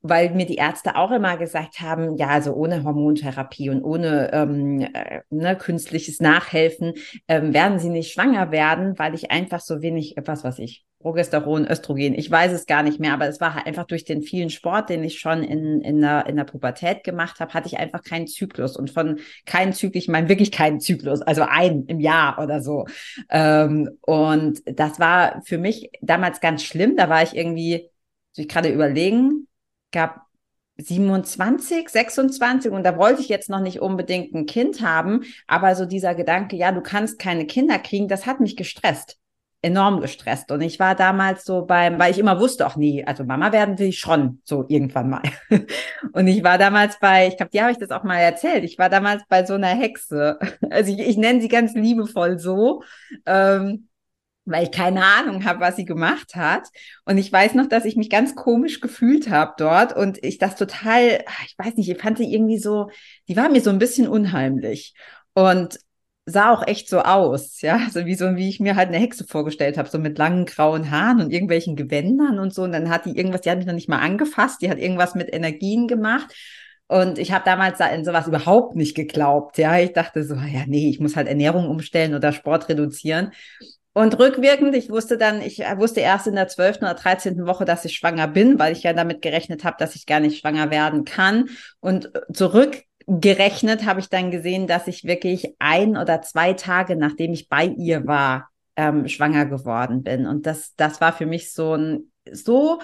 [0.07, 4.83] weil mir die Ärzte auch immer gesagt haben, ja, also ohne Hormontherapie und ohne ähm,
[4.83, 6.93] äh, ne, künstliches Nachhelfen
[7.27, 11.67] ähm, werden sie nicht schwanger werden, weil ich einfach so wenig, was weiß ich, Progesteron,
[11.67, 14.51] Östrogen, ich weiß es gar nicht mehr, aber es war halt einfach durch den vielen
[14.51, 18.03] Sport, den ich schon in, in, der, in der Pubertät gemacht habe, hatte ich einfach
[18.03, 22.39] keinen Zyklus und von keinen Zyklus, ich meine wirklich keinen Zyklus, also einen im Jahr
[22.43, 22.85] oder so.
[23.31, 27.89] Ähm, und das war für mich damals ganz schlimm, da war ich irgendwie,
[28.37, 29.47] ich gerade überlegen,
[29.95, 30.27] gab
[30.77, 35.87] 27, 26 und da wollte ich jetzt noch nicht unbedingt ein Kind haben, aber so
[35.87, 39.17] dieser Gedanke, ja, du kannst keine Kinder kriegen, das hat mich gestresst,
[39.63, 40.51] enorm gestresst.
[40.51, 43.79] Und ich war damals so beim, weil ich immer wusste, auch nie, also Mama werden
[43.79, 45.23] will ich schon so irgendwann mal.
[46.13, 48.77] Und ich war damals bei, ich glaube, die habe ich das auch mal erzählt, ich
[48.77, 52.83] war damals bei so einer Hexe, also ich, ich nenne sie ganz liebevoll so,
[53.27, 53.89] ähm,
[54.45, 56.69] weil ich keine Ahnung habe, was sie gemacht hat.
[57.05, 60.57] Und ich weiß noch, dass ich mich ganz komisch gefühlt habe dort und ich das
[60.57, 62.91] total, ich weiß nicht, ich fand sie irgendwie so,
[63.29, 64.95] die war mir so ein bisschen unheimlich
[65.35, 65.79] und
[66.27, 69.27] sah auch echt so aus, ja, so wie so wie ich mir halt eine Hexe
[69.27, 72.63] vorgestellt habe, so mit langen grauen Haaren und irgendwelchen Gewändern und so.
[72.63, 75.15] Und dann hat die irgendwas, die hat mich noch nicht mal angefasst, die hat irgendwas
[75.15, 76.35] mit Energien gemacht.
[76.87, 79.59] Und ich habe damals in sowas überhaupt nicht geglaubt.
[79.59, 83.33] Ja, ich dachte so, ja, nee, ich muss halt Ernährung umstellen oder Sport reduzieren.
[83.95, 86.79] Und rückwirkend, ich wusste dann, ich wusste erst in der 12.
[86.79, 87.47] oder 13.
[87.47, 90.41] Woche, dass ich schwanger bin, weil ich ja damit gerechnet habe, dass ich gar nicht
[90.41, 91.49] schwanger werden kann.
[91.79, 97.49] Und zurückgerechnet habe ich dann gesehen, dass ich wirklich ein oder zwei Tage, nachdem ich
[97.49, 100.27] bei ihr war, ähm, schwanger geworden bin.
[100.27, 102.81] Und das, das war für mich so ein, so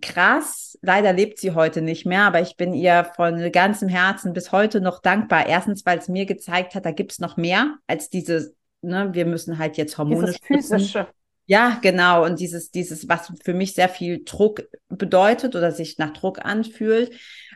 [0.00, 0.78] krass.
[0.80, 4.80] Leider lebt sie heute nicht mehr, aber ich bin ihr von ganzem Herzen bis heute
[4.80, 5.46] noch dankbar.
[5.46, 9.26] Erstens, weil es mir gezeigt hat, da gibt es noch mehr als diese ne, wir
[9.26, 11.06] müssen halt jetzt Hormone Dieses physische.
[11.46, 12.24] Ja, genau.
[12.24, 17.12] Und dieses, dieses, was für mich sehr viel Druck bedeutet oder sich nach Druck anfühlt.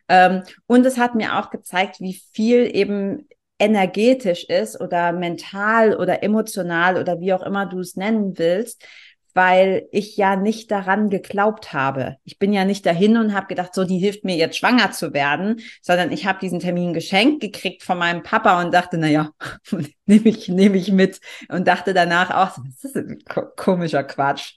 [0.08, 3.28] Ähm, und es hat mir auch gezeigt, wie viel eben
[3.58, 8.84] energetisch ist oder mental oder emotional oder wie auch immer du es nennen willst,
[9.34, 12.16] weil ich ja nicht daran geglaubt habe.
[12.24, 15.12] Ich bin ja nicht dahin und habe gedacht, so, die hilft mir jetzt schwanger zu
[15.12, 19.30] werden, sondern ich habe diesen Termin geschenkt gekriegt von meinem Papa und dachte, na ja,
[20.06, 23.18] nehme ich, nehme ich mit und dachte danach auch, das ist ein
[23.56, 24.54] komischer Quatsch.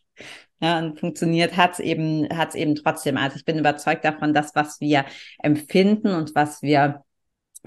[0.61, 3.17] Ja, und funktioniert hat's eben, hat's eben trotzdem.
[3.17, 5.05] Also ich bin überzeugt davon, dass was wir
[5.39, 7.03] empfinden und was wir,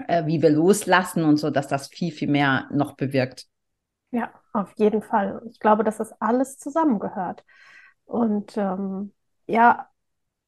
[0.07, 3.45] äh, wie wir loslassen und so, dass das viel, viel mehr noch bewirkt.
[4.09, 5.41] Ja, auf jeden Fall.
[5.49, 7.43] Ich glaube, dass das alles zusammengehört.
[8.05, 9.13] Und ähm,
[9.45, 9.89] ja,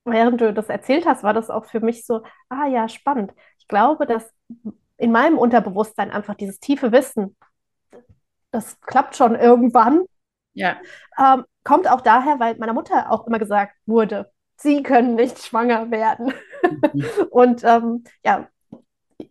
[0.06, 3.34] während du das erzählt hast, war das auch für mich so, ah ja, spannend.
[3.60, 4.32] Ich glaube, dass
[4.98, 7.38] in meinem Unterbewusstsein einfach dieses tiefe Wissen,
[8.52, 10.06] das klappt schon irgendwann,
[10.54, 10.78] ja.
[11.18, 15.92] ähm, kommt auch daher, weil meiner Mutter auch immer gesagt wurde, sie können nicht schwanger
[15.92, 16.34] werden.
[16.94, 17.06] Mhm.
[17.30, 18.50] Und ähm, ja,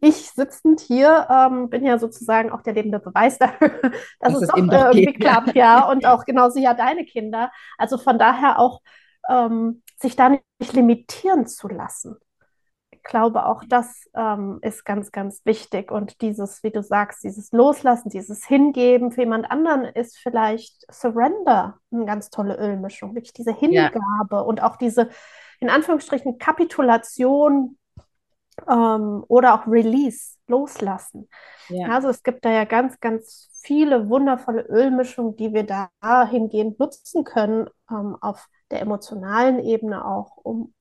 [0.00, 3.80] ich sitzend hier ähm, bin ja sozusagen auch der lebende Beweis dafür,
[4.20, 5.20] dass das es doch irgendwie geht.
[5.20, 5.88] klappt, ja.
[5.90, 7.50] Und auch genauso ja deine Kinder.
[7.76, 8.80] Also von daher auch
[9.28, 12.16] ähm, sich da nicht limitieren zu lassen.
[12.90, 15.90] Ich glaube, auch das ähm, ist ganz, ganz wichtig.
[15.90, 21.78] Und dieses, wie du sagst, dieses Loslassen, dieses Hingeben für jemand anderen ist vielleicht Surrender
[21.90, 23.14] eine ganz tolle Ölmischung.
[23.14, 24.40] Wirklich diese Hingabe ja.
[24.40, 25.08] und auch diese,
[25.60, 27.78] in Anführungsstrichen, Kapitulation
[28.68, 31.28] ähm, oder auch Release, loslassen.
[31.68, 31.88] Ja.
[31.88, 35.66] Also es gibt da ja ganz, ganz viele wundervolle Ölmischungen, die wir
[36.00, 40.72] dahingehend nutzen können, ähm, auf der emotionalen Ebene auch, um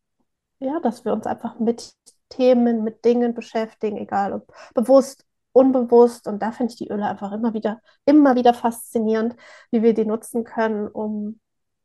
[0.60, 1.94] ja, dass wir uns einfach mit
[2.30, 6.28] Themen, mit Dingen beschäftigen, egal ob bewusst, unbewusst.
[6.28, 9.36] Und da finde ich die Öle einfach immer wieder, immer wieder faszinierend,
[9.72, 11.40] wie wir die nutzen können, um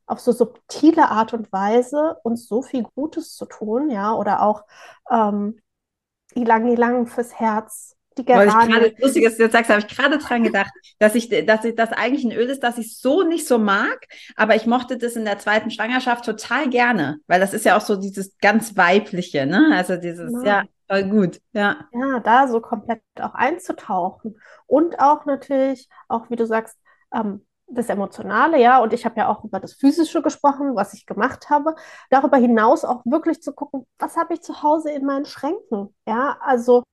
[0.07, 4.65] auf so subtile Art und Weise uns so viel Gutes zu tun, ja, oder auch
[5.11, 5.61] ähm,
[6.35, 7.97] Ilang Ilang fürs Herz.
[8.18, 8.92] Die Gerane.
[8.99, 11.92] lustig, dass du jetzt sagst, habe ich gerade dran gedacht, dass ich, dass ich das
[11.92, 15.25] eigentlich ein Öl ist, das ich so nicht so mag, aber ich mochte das in
[15.25, 19.71] der zweiten Schwangerschaft total gerne, weil das ist ja auch so dieses ganz weibliche, ne?
[19.75, 21.88] Also dieses, ja, ja voll gut, ja.
[21.92, 26.77] Ja, da so komplett auch einzutauchen und auch natürlich, auch wie du sagst,
[27.14, 31.07] ähm, das Emotionale, ja, und ich habe ja auch über das Physische gesprochen, was ich
[31.07, 31.75] gemacht habe.
[32.11, 36.37] Darüber hinaus auch wirklich zu gucken, was habe ich zu Hause in meinen Schränken, ja,
[36.41, 36.85] also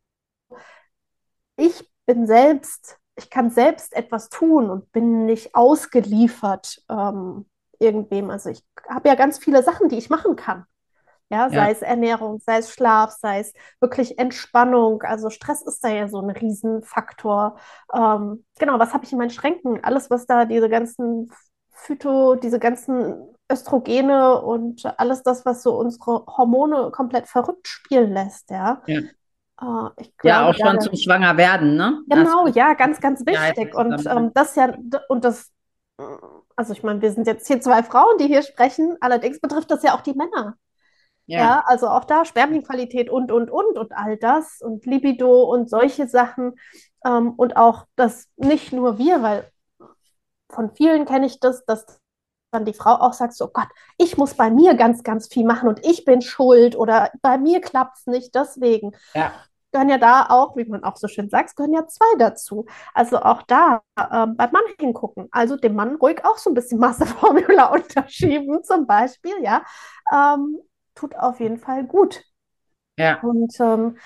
[1.58, 7.46] ich bin selbst, ich kann selbst etwas tun und bin nicht ausgeliefert ähm,
[7.80, 8.30] irgendwem.
[8.30, 10.66] Also ich habe ja ganz viele Sachen, die ich machen kann.
[11.30, 11.70] Ja, sei ja.
[11.70, 15.04] es Ernährung, sei es Schlaf, sei es wirklich Entspannung.
[15.04, 17.58] Also Stress ist da ja so ein Riesenfaktor.
[17.94, 19.84] Ähm, genau, was habe ich in meinen Schränken?
[19.84, 21.32] Alles, was da diese ganzen
[21.70, 28.50] Phyto, diese ganzen Östrogene und alles das, was so unsere Hormone komplett verrückt spielen lässt,
[28.50, 28.82] ja.
[28.86, 29.00] Ja,
[29.62, 32.02] uh, glaube, ja auch schon zum Schwangerwerden, ne?
[32.08, 33.76] Genau, das, ja, ganz, ganz wichtig.
[33.76, 34.74] und ähm, das ja,
[35.08, 35.52] und das,
[36.56, 39.84] also ich meine, wir sind jetzt hier zwei Frauen, die hier sprechen, allerdings betrifft das
[39.84, 40.56] ja auch die Männer.
[41.30, 41.40] Ja.
[41.40, 46.08] ja, also auch da Spermienqualität und, und, und und all das und Libido und solche
[46.08, 46.56] Sachen.
[47.06, 49.52] Ähm, und auch das nicht nur wir, weil
[50.50, 51.86] von vielen kenne ich das, dass
[52.52, 53.68] dann die Frau auch sagt, so oh Gott,
[54.00, 57.62] ich muss bei mir ganz, ganz viel machen und ich bin schuld oder bei mir
[57.62, 58.94] klappt es nicht, deswegen.
[59.14, 59.32] Ja.
[59.72, 62.66] Gehören ja da auch, wie man auch so schön sagt, gehören ja zwei dazu.
[62.96, 65.28] Also auch da ähm, beim Mann hingucken.
[65.30, 69.64] Also dem Mann ruhig auch so ein bisschen Masseformula unterschieben, zum Beispiel, ja.
[70.12, 70.58] Ähm,
[71.00, 72.24] tut auf jeden Fall gut.
[72.98, 73.22] Ja.
[73.22, 73.98] Und ähm,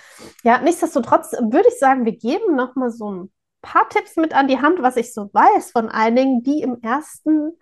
[0.43, 4.61] ja, nichtsdestotrotz würde ich sagen, wir geben nochmal so ein paar Tipps mit an die
[4.61, 7.53] Hand, was ich so weiß von einigen, die im ersten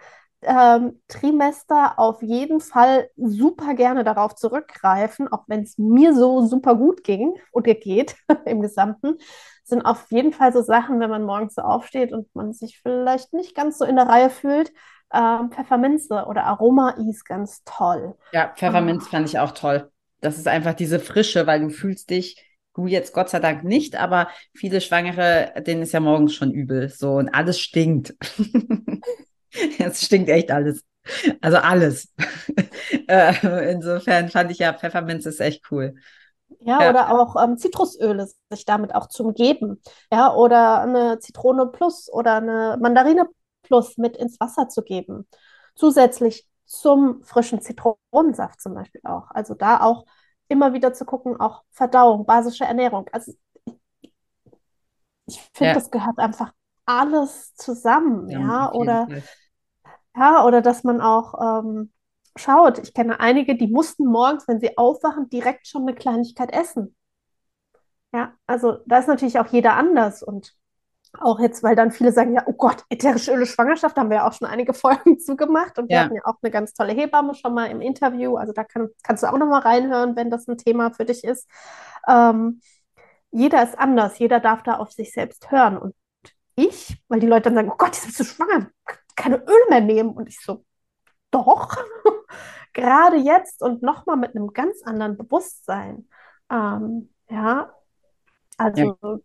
[0.41, 6.75] ähm, Trimester auf jeden Fall super gerne darauf zurückgreifen, auch wenn es mir so super
[6.75, 8.15] gut ging oder geht
[8.45, 9.17] im Gesamten,
[9.63, 13.31] sind auf jeden Fall so Sachen, wenn man morgens so aufsteht und man sich vielleicht
[13.33, 14.73] nicht ganz so in der Reihe fühlt.
[15.13, 18.15] Ähm, Pfefferminze oder Aroma-Is ganz toll.
[18.31, 19.09] Ja, Pfefferminz oh.
[19.09, 19.89] fand ich auch toll.
[20.21, 23.97] Das ist einfach diese Frische, weil du fühlst dich Du jetzt Gott sei Dank nicht,
[23.97, 26.87] aber viele Schwangere, denen ist ja morgens schon übel.
[26.87, 28.15] So und alles stinkt.
[29.79, 30.83] es stinkt echt alles.
[31.41, 32.13] Also alles.
[33.07, 35.95] Äh, insofern fand ich ja, Pfefferminz ist echt cool.
[36.59, 39.81] Ja, ja, oder auch ähm, Zitrusöle sich damit auch zu umgeben.
[40.11, 43.27] Ja, oder eine Zitrone Plus oder eine Mandarine
[43.71, 45.25] Plus mit ins Wasser zu geben.
[45.75, 49.31] Zusätzlich zum frischen Zitronensaft zum Beispiel auch.
[49.31, 50.05] Also da auch
[50.49, 53.07] immer wieder zu gucken, auch Verdauung, basische Ernährung.
[53.13, 53.31] Also
[55.25, 55.73] ich finde, ja.
[55.73, 56.51] das gehört einfach
[56.85, 58.71] alles zusammen, ja, ja?
[58.73, 59.07] oder
[60.17, 61.93] ja, oder dass man auch ähm,
[62.35, 62.79] schaut.
[62.79, 66.93] Ich kenne einige, die mussten morgens, wenn sie aufwachen, direkt schon eine Kleinigkeit essen.
[68.13, 70.57] Ja, also da ist natürlich auch jeder anders und
[71.19, 74.17] auch jetzt, weil dann viele sagen, ja, oh Gott, ätherische Öle Schwangerschaft, da haben wir
[74.17, 76.03] ja auch schon einige Folgen zugemacht und wir ja.
[76.03, 78.37] hatten ja auch eine ganz tolle Hebamme schon mal im Interview.
[78.37, 81.23] Also da kann, kannst du auch noch mal reinhören, wenn das ein Thema für dich
[81.23, 81.47] ist.
[82.07, 82.61] Ähm,
[83.31, 85.77] jeder ist anders, jeder darf da auf sich selbst hören.
[85.77, 85.95] Und
[86.55, 88.67] ich, weil die Leute dann sagen, oh Gott, jetzt bist du schwanger,
[89.15, 90.11] keine Öl mehr nehmen.
[90.11, 90.65] Und ich so,
[91.29, 91.77] doch,
[92.73, 96.09] gerade jetzt und nochmal mit einem ganz anderen Bewusstsein.
[96.49, 97.73] Ähm, ja,
[98.57, 99.17] also ja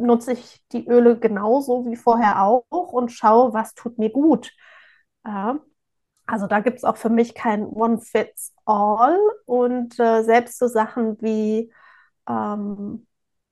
[0.00, 4.52] nutze ich die Öle genauso wie vorher auch und schaue, was tut mir gut.
[5.24, 5.60] Ja.
[6.26, 11.72] Also da gibt es auch für mich kein One-Fits-All und äh, selbst so Sachen wie
[12.28, 13.06] ähm,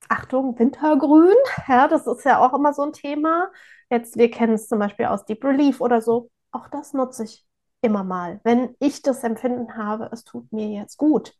[0.08, 1.34] Achtung, Wintergrün,
[1.68, 3.50] ja, das ist ja auch immer so ein Thema.
[3.90, 6.30] Jetzt, wir kennen es zum Beispiel aus Deep Relief oder so.
[6.52, 7.46] Auch das nutze ich
[7.82, 11.34] immer mal, wenn ich das Empfinden habe, es tut mir jetzt gut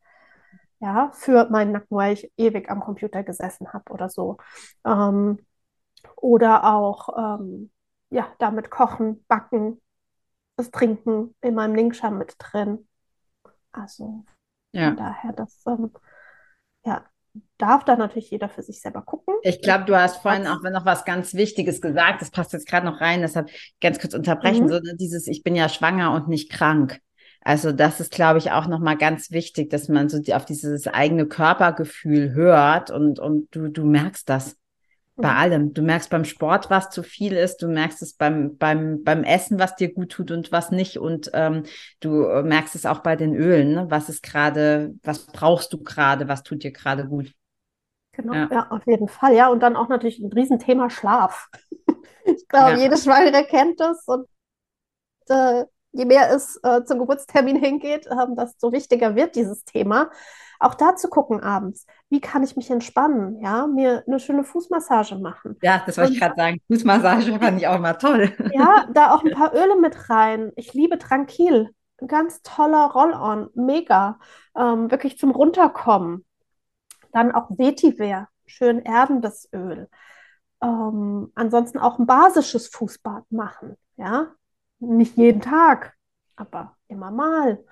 [0.81, 4.37] ja, für meinen Nacken, weil ich ewig am Computer gesessen habe oder so.
[4.85, 5.39] Ähm,
[6.17, 7.71] oder auch ähm,
[8.11, 9.81] ja, damit kochen, backen,
[10.57, 12.87] das Trinken in meinem Linkschirm mit drin.
[13.73, 14.25] Also
[14.73, 14.89] ja.
[14.89, 15.93] von daher, das ähm,
[16.85, 17.05] ja,
[17.59, 19.35] darf da natürlich jeder für sich selber gucken.
[19.43, 22.23] Ich glaube, du hast vorhin auch noch was ganz Wichtiges gesagt.
[22.23, 24.65] Das passt jetzt gerade noch rein, deshalb ganz kurz unterbrechen.
[24.65, 24.69] Mhm.
[24.69, 27.01] So ne, dieses, ich bin ja schwanger und nicht krank.
[27.41, 31.27] Also das ist, glaube ich, auch nochmal ganz wichtig, dass man so auf dieses eigene
[31.27, 34.57] Körpergefühl hört und, und du, du merkst das
[35.19, 35.75] bei allem.
[35.75, 39.59] Du merkst beim Sport, was zu viel ist, du merkst es beim, beim, beim Essen,
[39.59, 40.99] was dir gut tut und was nicht.
[40.99, 41.65] Und ähm,
[42.01, 42.11] du
[42.43, 43.87] merkst es auch bei den Ölen, ne?
[43.89, 47.33] was ist gerade, was brauchst du gerade, was tut dir gerade gut.
[48.13, 48.49] Genau, ja.
[48.51, 48.71] ja.
[48.71, 49.35] auf jeden Fall.
[49.35, 51.49] Ja, und dann auch natürlich ein Riesenthema Schlaf.
[52.25, 52.77] ich glaube, ja.
[52.79, 54.27] jede Schwangere kennt das und
[55.29, 55.65] äh,
[55.99, 60.11] je mehr es äh, zum Geburtstermin hingeht, äh, desto wichtiger wird dieses Thema.
[60.61, 65.17] Auch da zu gucken abends, wie kann ich mich entspannen, ja, mir eine schöne Fußmassage
[65.17, 65.57] machen.
[65.61, 66.61] Ja, das wollte ich gerade sagen.
[66.69, 68.33] Fußmassage fand ich auch mal toll.
[68.55, 70.53] Ja, da auch ein paar Öle mit rein.
[70.57, 71.71] Ich liebe Tranquil.
[72.01, 74.19] Ein ganz toller Roll-on, mega.
[74.57, 76.25] Ähm, wirklich zum Runterkommen.
[77.13, 79.89] Dann auch Vetiver, schön erdendes Öl.
[80.63, 84.29] Ähm, ansonsten auch ein basisches Fußbad machen, ja,
[84.81, 85.95] nicht jeden Tag,
[86.37, 87.65] aber immer mal.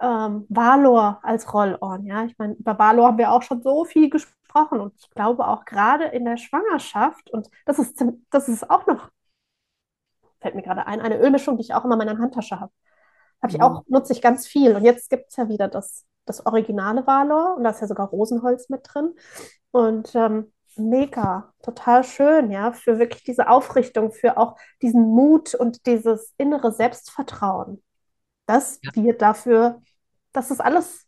[0.00, 2.24] Ähm, Valor als Roll-on, ja.
[2.24, 5.64] Ich meine, über Valor haben wir auch schon so viel gesprochen und ich glaube auch
[5.64, 9.10] gerade in der Schwangerschaft, und das ist, das ist auch noch,
[10.40, 12.72] fällt mir gerade ein, eine Ölmischung, die ich auch immer in meiner Handtasche habe.
[13.42, 13.64] Habe ich mhm.
[13.64, 14.74] auch, nutze ich ganz viel.
[14.74, 18.08] Und jetzt gibt es ja wieder das, das originale Valor und da ist ja sogar
[18.08, 19.14] Rosenholz mit drin.
[19.70, 25.86] Und ähm, mega, total schön, ja, für wirklich diese Aufrichtung, für auch diesen Mut und
[25.86, 27.82] dieses innere Selbstvertrauen.
[28.46, 28.90] Das ja.
[28.94, 29.80] wird dafür,
[30.32, 31.06] dass das alles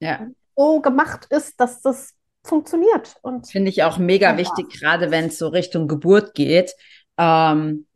[0.00, 0.26] ja.
[0.56, 3.16] so gemacht ist, dass das funktioniert.
[3.22, 4.38] Und finde ich auch mega ja.
[4.38, 6.74] wichtig, gerade wenn es so Richtung Geburt geht.
[7.16, 7.86] Ähm,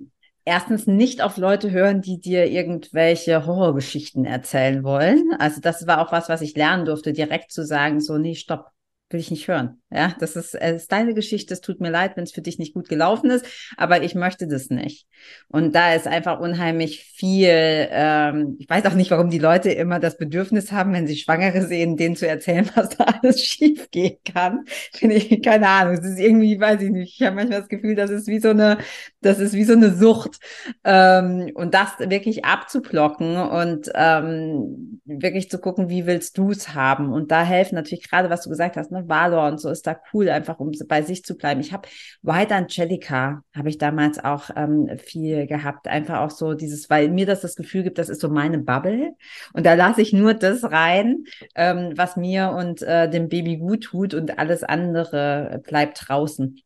[0.44, 5.32] erstens nicht auf Leute hören, die dir irgendwelche Horrorgeschichten erzählen wollen.
[5.38, 8.70] Also das war auch was, was ich lernen durfte, direkt zu sagen, so, nee, stopp
[9.10, 9.80] will ich nicht hören.
[9.90, 11.54] Ja, das ist, es ist deine Geschichte.
[11.54, 13.46] Es tut mir leid, wenn es für dich nicht gut gelaufen ist,
[13.78, 15.06] aber ich möchte das nicht.
[15.48, 17.48] Und da ist einfach unheimlich viel.
[17.50, 21.66] Ähm, ich weiß auch nicht, warum die Leute immer das Bedürfnis haben, wenn sie Schwangere
[21.66, 24.64] sehen, denen zu erzählen, was da alles schief gehen kann.
[24.92, 25.94] Finde ich keine Ahnung.
[25.94, 27.14] Es ist irgendwie, weiß ich nicht.
[27.18, 28.76] Ich habe manchmal das Gefühl, das ist wie so eine,
[29.22, 30.38] das ist wie so eine Sucht.
[30.84, 37.10] Ähm, und das wirklich abzublocken und ähm, wirklich zu gucken, wie willst du es haben.
[37.10, 38.90] Und da helfen natürlich gerade, was du gesagt hast.
[38.90, 41.60] Ne, Valor und so ist da cool, einfach um bei sich zu bleiben.
[41.60, 41.88] Ich habe
[42.22, 45.88] White Angelica, habe ich damals auch ähm, viel gehabt.
[45.88, 49.14] Einfach auch so dieses, weil mir das das Gefühl gibt, das ist so meine Bubble.
[49.52, 51.24] Und da lasse ich nur das rein,
[51.54, 56.60] ähm, was mir und äh, dem Baby gut tut und alles andere bleibt draußen.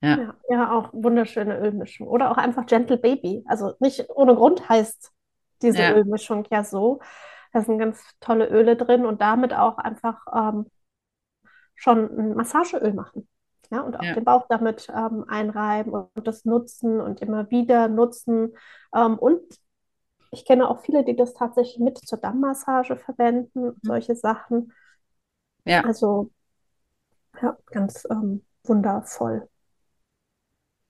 [0.00, 0.16] Ja.
[0.16, 0.34] ja.
[0.48, 2.06] Ja, auch wunderschöne Ölmischung.
[2.06, 3.44] Oder auch einfach Gentle Baby.
[3.46, 5.12] Also nicht ohne Grund heißt
[5.62, 5.92] diese ja.
[5.92, 7.00] Ölmischung ja so.
[7.52, 10.66] Da sind ganz tolle Öle drin und damit auch einfach ähm,
[11.78, 13.28] schon ein Massageöl machen.
[13.70, 14.14] Ja, und auch ja.
[14.14, 18.56] den Bauch damit ähm, einreiben und, das nutzen und immer wieder nutzen.
[18.94, 19.42] Ähm, und
[20.30, 23.76] ich kenne auch viele, die das tatsächlich mit zur Dammmassage verwenden, mhm.
[23.82, 24.72] solche Sachen.
[25.64, 25.84] Ja.
[25.84, 26.30] Also,
[27.42, 29.48] ja, ganz ähm, wundervoll.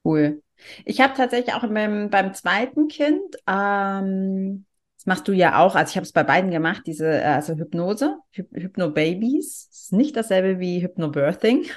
[0.05, 0.43] Cool.
[0.85, 4.67] Ich habe tatsächlich auch beim, beim zweiten Kind, ähm,
[4.99, 8.19] das machst du ja auch, also ich habe es bei beiden gemacht, diese also Hypnose,
[8.33, 11.67] Hyp Hypnobabys, ist nicht dasselbe wie Hypnobirthing.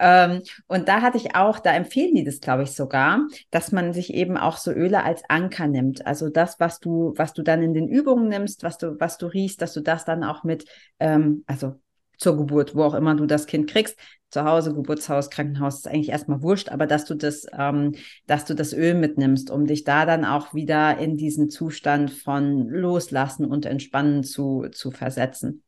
[0.00, 3.92] Ähm, und da hatte ich auch, da empfehlen die das, glaube ich, sogar, dass man
[3.92, 6.06] sich eben auch so Öle als Anker nimmt.
[6.06, 9.26] Also das, was du, was du dann in den Übungen nimmst, was du, was du
[9.26, 10.64] riechst, dass du das dann auch mit,
[10.98, 11.80] ähm, also
[12.18, 13.96] zur Geburt, wo auch immer du das Kind kriegst,
[14.30, 17.94] zu Hause, Geburtshaus, Krankenhaus, ist eigentlich erstmal wurscht, aber dass du das, ähm,
[18.26, 22.68] dass du das Öl mitnimmst, um dich da dann auch wieder in diesen Zustand von
[22.68, 25.62] Loslassen und Entspannen zu, zu versetzen.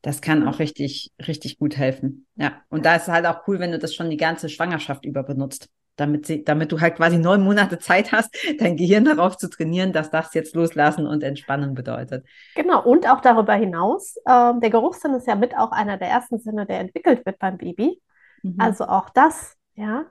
[0.00, 2.26] Das kann auch richtig, richtig gut helfen.
[2.36, 2.62] Ja.
[2.70, 5.22] Und da ist es halt auch cool, wenn du das schon die ganze Schwangerschaft über
[5.22, 9.48] benutzt damit, sie, damit du halt quasi neun Monate Zeit hast, dein Gehirn darauf zu
[9.48, 12.26] trainieren, dass das jetzt loslassen und entspannen bedeutet.
[12.54, 16.38] Genau, und auch darüber hinaus, äh, der Geruchssinn ist ja mit auch einer der ersten
[16.38, 18.00] Sinne, der entwickelt wird beim Baby.
[18.42, 18.56] Mhm.
[18.58, 20.04] Also auch das, ja,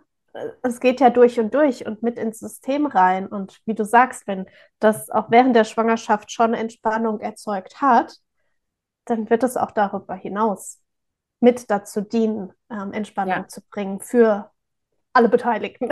[0.63, 3.27] es geht ja durch und durch und mit ins System rein.
[3.27, 4.45] Und wie du sagst, wenn
[4.79, 8.17] das auch während der Schwangerschaft schon Entspannung erzeugt hat,
[9.05, 10.81] dann wird es auch darüber hinaus
[11.39, 13.47] mit dazu dienen, ähm, Entspannung ja.
[13.47, 14.51] zu bringen für
[15.15, 15.89] alle Beteiligten.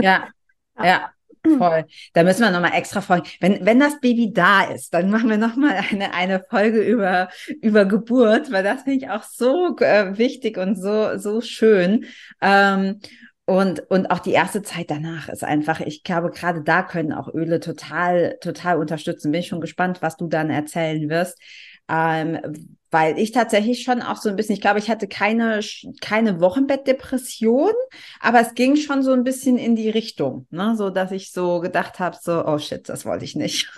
[0.00, 0.28] Ja,
[0.78, 0.84] ja.
[0.84, 1.10] ja.
[1.44, 1.86] Voll.
[2.12, 3.26] Da müssen wir nochmal extra folgen.
[3.40, 7.84] Wenn, wenn das Baby da ist, dann machen wir nochmal eine, eine Folge über, über
[7.84, 12.04] Geburt, weil das finde ich auch so äh, wichtig und so, so schön.
[12.40, 13.00] Ähm,
[13.44, 17.26] und, und auch die erste Zeit danach ist einfach, ich glaube, gerade da können auch
[17.34, 19.32] Öle total, total unterstützen.
[19.32, 21.40] Bin ich schon gespannt, was du dann erzählen wirst.
[21.88, 25.60] Ähm, weil ich tatsächlich schon auch so ein bisschen, ich glaube, ich hatte keine,
[26.02, 27.72] keine Wochenbettdepression,
[28.20, 30.74] aber es ging schon so ein bisschen in die Richtung, ne?
[30.76, 33.72] so dass ich so gedacht habe, so, oh shit, das wollte ich nicht.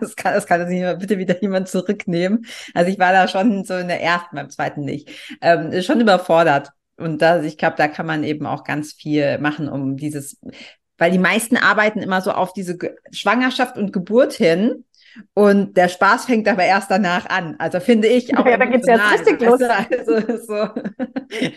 [0.00, 2.44] das kann, das kann das nicht bitte wieder jemand zurücknehmen.
[2.74, 5.10] Also ich war da schon so in der ersten, beim zweiten nicht,
[5.40, 6.72] ähm, schon überfordert.
[6.98, 10.38] Und da, ich glaube, da kann man eben auch ganz viel machen, um dieses,
[10.98, 12.78] weil die meisten arbeiten immer so auf diese
[13.10, 14.84] Schwangerschaft und Geburt hin
[15.34, 17.56] und der Spaß fängt aber erst danach an.
[17.58, 18.46] Also finde ich auch.
[18.46, 19.60] Ja, da geht es ja richtig los.
[19.62, 20.68] Also, so.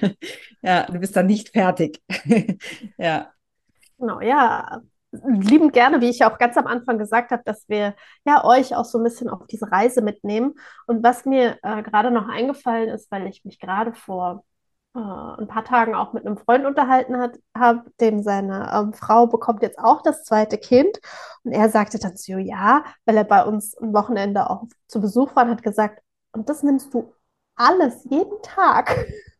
[0.61, 2.01] ja, du bist dann nicht fertig.
[2.97, 3.31] ja.
[3.97, 4.81] Genau, ja.
[5.11, 8.85] Liebend gerne, wie ich auch ganz am Anfang gesagt habe, dass wir ja euch auch
[8.85, 10.53] so ein bisschen auf diese Reise mitnehmen.
[10.85, 14.43] Und was mir äh, gerade noch eingefallen ist, weil ich mich gerade vor
[14.95, 17.15] äh, ein paar Tagen auch mit einem Freund unterhalten
[17.55, 20.99] habe, dem seine ähm, Frau bekommt jetzt auch das zweite Kind.
[21.43, 25.35] Und er sagte dann so, ja, weil er bei uns am Wochenende auch zu Besuch
[25.35, 27.13] war und hat gesagt, und das nimmst du
[27.55, 28.95] alles, jeden Tag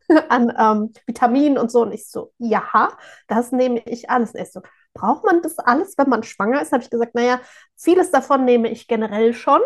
[0.28, 1.82] an ähm, Vitaminen und so.
[1.82, 2.90] Und ich so, ja,
[3.28, 4.32] das nehme ich alles.
[4.32, 4.60] Und er so,
[4.94, 6.72] braucht man das alles, wenn man schwanger ist?
[6.72, 7.40] Habe ich gesagt, naja,
[7.76, 9.60] vieles davon nehme ich generell schon.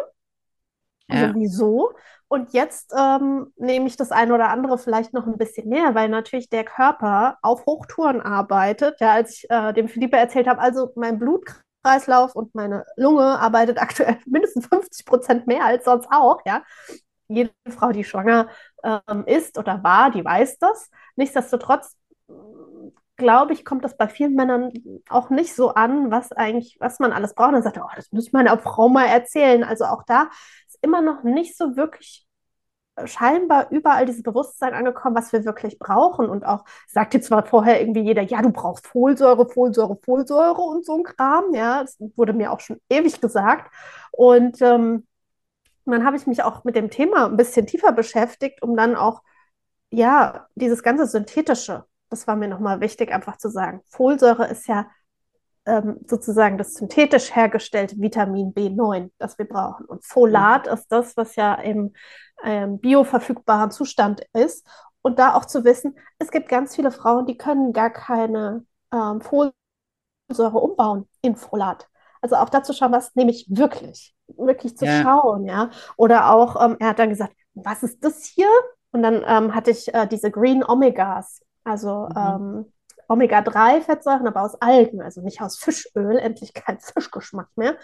[1.09, 1.29] Ja.
[1.29, 1.93] Sowieso.
[2.29, 6.09] Und jetzt ähm, nehme ich das eine oder andere vielleicht noch ein bisschen mehr, weil
[6.09, 9.01] natürlich der Körper auf Hochtouren arbeitet.
[9.01, 13.79] Ja, als ich äh, dem Philippe erzählt habe, also mein Blutkreislauf und meine Lunge arbeitet
[13.83, 16.41] aktuell mindestens 50 Prozent mehr als sonst auch.
[16.47, 16.63] Ja,
[17.29, 18.49] jede Frau, die schwanger
[18.83, 20.91] ähm, ist oder war, die weiß das.
[21.17, 21.97] Nichtsdestotrotz
[23.17, 24.73] glaube ich, kommt das bei vielen Männern
[25.09, 27.49] auch nicht so an, was eigentlich, was man alles braucht.
[27.49, 29.63] Und dann sagt er, oh, das muss ich meiner Frau mal erzählen.
[29.63, 30.31] Also auch da
[30.85, 32.27] immer noch nicht so wirklich
[33.05, 36.29] scheinbar überall dieses Bewusstsein angekommen, was wir wirklich brauchen.
[36.29, 40.99] Und auch sagte zwar vorher irgendwie jeder, ja, du brauchst Folsäure, Folsäure, Folsäure und so
[40.99, 41.55] ein Kram.
[41.55, 43.73] Ja, das wurde mir auch schon ewig gesagt.
[44.13, 45.07] Und ähm,
[45.87, 49.23] dann habe ich mich auch mit dem Thema ein bisschen tiefer beschäftigt, um dann auch,
[49.91, 53.83] ja, dieses ganze Synthetische, das war mir nochmal wichtig, einfach zu sagen.
[53.91, 54.87] Folsäure ist ja
[55.67, 59.87] ähm, sozusagen das synthetisch hergestellte Vitamin B9, das wir brauchen.
[59.87, 60.75] Und Folat mhm.
[60.75, 61.95] ist das, was ja im
[62.43, 64.67] ähm, bioverfügbaren Zustand ist.
[65.03, 69.21] Und da auch zu wissen, es gibt ganz viele Frauen, die können gar keine ähm,
[69.21, 71.89] Folsäure umbauen in Folat.
[72.23, 75.03] Also auch dazu schauen, was nehme ich wirklich, wirklich zu ja.
[75.03, 75.71] schauen, ja.
[75.97, 78.49] Oder auch, ähm, er hat dann gesagt, was ist das hier?
[78.93, 82.17] Und dann ähm, hatte ich äh, diese Green Omegas, also mhm.
[82.17, 82.73] ähm,
[83.09, 87.77] Omega-3-Fettsäuren, aber aus Algen, also nicht aus Fischöl, endlich kein Fischgeschmack mehr.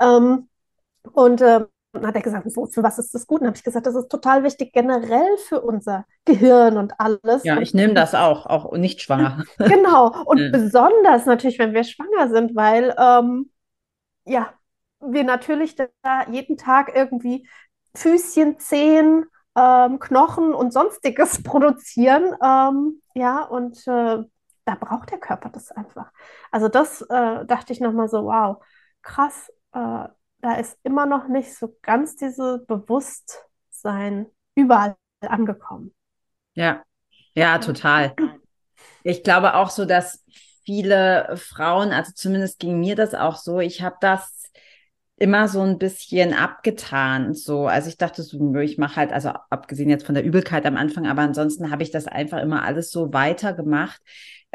[0.00, 0.48] Ähm,
[1.12, 1.66] und ähm,
[2.04, 3.40] hat er gesagt, wo, für was ist das gut?
[3.40, 7.44] Und habe ich gesagt, das ist total wichtig generell für unser Gehirn und alles.
[7.44, 9.44] Ja, ich nehme das auch, auch nicht schwanger.
[9.58, 10.24] genau.
[10.24, 10.50] Und ja.
[10.50, 13.50] besonders natürlich, wenn wir schwanger sind, weil ähm,
[14.24, 14.52] ja,
[15.00, 15.86] wir natürlich da
[16.30, 17.48] jeden Tag irgendwie
[17.94, 22.34] Füßchen, Zehen, ähm, Knochen und sonstiges produzieren.
[22.42, 24.24] Ähm, ja, und äh,
[24.66, 26.12] da braucht der Körper das einfach.
[26.50, 28.62] Also das äh, dachte ich nochmal so, wow,
[29.02, 30.08] krass, äh,
[30.40, 35.94] da ist immer noch nicht so ganz dieses Bewusstsein überall angekommen.
[36.54, 36.82] Ja,
[37.34, 38.14] ja, total.
[39.02, 40.24] Ich glaube auch so, dass
[40.64, 44.42] viele Frauen, also zumindest ging mir das auch so, ich habe das
[45.18, 47.34] immer so ein bisschen abgetan.
[47.34, 50.76] So, also ich dachte so, ich mache halt, also abgesehen jetzt von der Übelkeit am
[50.76, 54.00] Anfang, aber ansonsten habe ich das einfach immer alles so weitergemacht.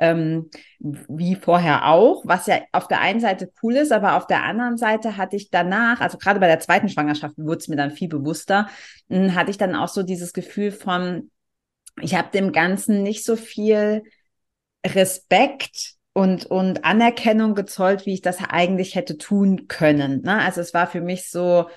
[0.01, 0.49] Ähm,
[0.79, 4.75] wie vorher auch, was ja auf der einen Seite cool ist, aber auf der anderen
[4.75, 8.09] Seite hatte ich danach, also gerade bei der zweiten Schwangerschaft wurde es mir dann viel
[8.09, 8.67] bewusster,
[9.11, 11.29] hm, hatte ich dann auch so dieses Gefühl von,
[12.01, 14.01] ich habe dem Ganzen nicht so viel
[14.83, 20.23] Respekt und, und Anerkennung gezollt, wie ich das eigentlich hätte tun können.
[20.23, 20.39] Ne?
[20.39, 21.69] Also es war für mich so,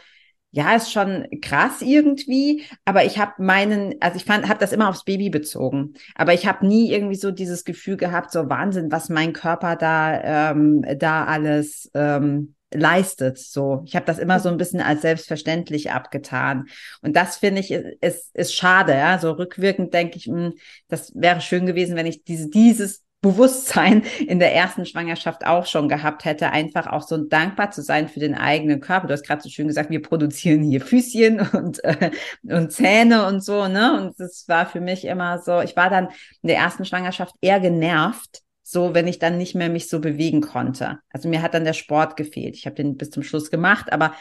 [0.55, 4.89] ja, ist schon krass irgendwie, aber ich habe meinen, also ich fand, habe das immer
[4.89, 9.09] aufs Baby bezogen, aber ich habe nie irgendwie so dieses Gefühl gehabt, so Wahnsinn, was
[9.09, 13.39] mein Körper da ähm, da alles ähm, leistet.
[13.39, 16.67] So, ich habe das immer so ein bisschen als selbstverständlich abgetan.
[17.03, 18.93] Und das finde ich ist, ist schade.
[18.93, 20.53] Ja, so rückwirkend denke ich, mh, hm,
[20.87, 25.89] das wäre schön gewesen, wenn ich diese dieses Bewusstsein in der ersten Schwangerschaft auch schon
[25.89, 29.07] gehabt hätte, einfach auch so dankbar zu sein für den eigenen Körper.
[29.07, 32.11] Du hast gerade so schön gesagt, wir produzieren hier Füßchen und, äh,
[32.43, 33.99] und Zähne und so, ne?
[33.99, 36.09] Und das war für mich immer so, ich war dann
[36.43, 40.43] in der ersten Schwangerschaft eher genervt, so wenn ich dann nicht mehr mich so bewegen
[40.43, 40.99] konnte.
[41.09, 42.57] Also mir hat dann der Sport gefehlt.
[42.57, 44.15] Ich habe den bis zum Schluss gemacht, aber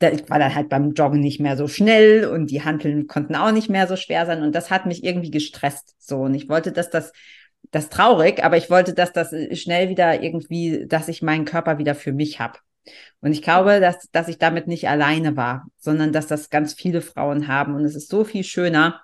[0.00, 3.52] ich war dann halt beim Joggen nicht mehr so schnell und die Hanteln konnten auch
[3.52, 6.72] nicht mehr so schwer sein und das hat mich irgendwie gestresst so und ich wollte,
[6.72, 7.12] dass das
[7.70, 11.94] das traurig, aber ich wollte, dass das schnell wieder irgendwie, dass ich meinen Körper wieder
[11.94, 12.58] für mich habe.
[13.20, 17.02] Und ich glaube, dass, dass ich damit nicht alleine war, sondern dass das ganz viele
[17.02, 17.74] Frauen haben.
[17.74, 19.02] Und es ist so viel schöner.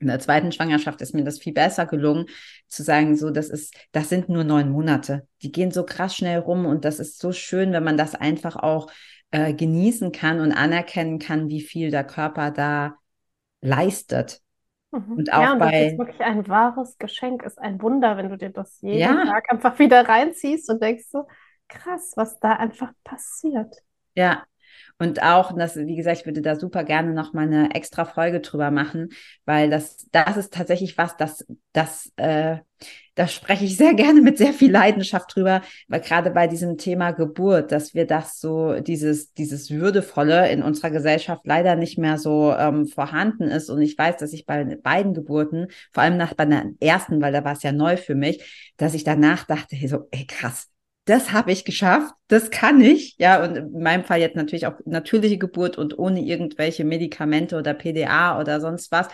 [0.00, 2.26] In der zweiten Schwangerschaft ist mir das viel besser gelungen,
[2.68, 5.26] zu sagen, so, das ist, das sind nur neun Monate.
[5.42, 8.56] Die gehen so krass schnell rum und das ist so schön, wenn man das einfach
[8.56, 8.90] auch
[9.30, 12.96] äh, genießen kann und anerkennen kann, wie viel der Körper da
[13.60, 14.40] leistet.
[14.94, 15.18] Mhm.
[15.18, 15.70] Und auch ja, und bei.
[15.70, 19.24] Das ist wirklich ein wahres Geschenk, ist ein Wunder, wenn du dir das jeden ja.
[19.24, 21.26] Tag einfach wieder reinziehst und denkst so,
[21.68, 23.74] krass, was da einfach passiert.
[24.14, 24.44] Ja,
[24.98, 28.40] und auch, das, wie gesagt, ich würde da super gerne noch mal eine extra Folge
[28.40, 29.08] drüber machen,
[29.44, 32.58] weil das, das ist tatsächlich was, das, das, äh,
[33.16, 37.10] da spreche ich sehr gerne mit sehr viel Leidenschaft drüber, weil gerade bei diesem Thema
[37.10, 42.54] Geburt, dass wir das so, dieses, dieses Würdevolle in unserer Gesellschaft leider nicht mehr so
[42.56, 43.70] ähm, vorhanden ist.
[43.70, 47.32] Und ich weiß, dass ich bei beiden Geburten, vor allem nach bei der ersten, weil
[47.32, 50.68] da war es ja neu für mich, dass ich danach dachte, hey, so, ey krass,
[51.04, 54.74] das habe ich geschafft, das kann ich, ja, und in meinem Fall jetzt natürlich auch
[54.86, 59.08] natürliche Geburt und ohne irgendwelche Medikamente oder PDA oder sonst was.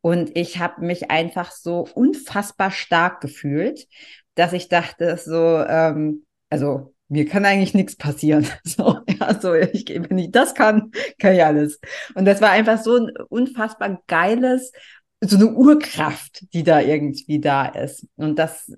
[0.00, 3.86] Und ich habe mich einfach so unfassbar stark gefühlt,
[4.34, 8.46] dass ich dachte, so, ähm, also mir kann eigentlich nichts passieren.
[8.64, 11.80] So, ja, so, ich, wenn ich das kann, kann ich alles.
[12.14, 14.72] Und das war einfach so ein unfassbar geiles,
[15.20, 18.06] so eine Urkraft, die da irgendwie da ist.
[18.16, 18.72] Und das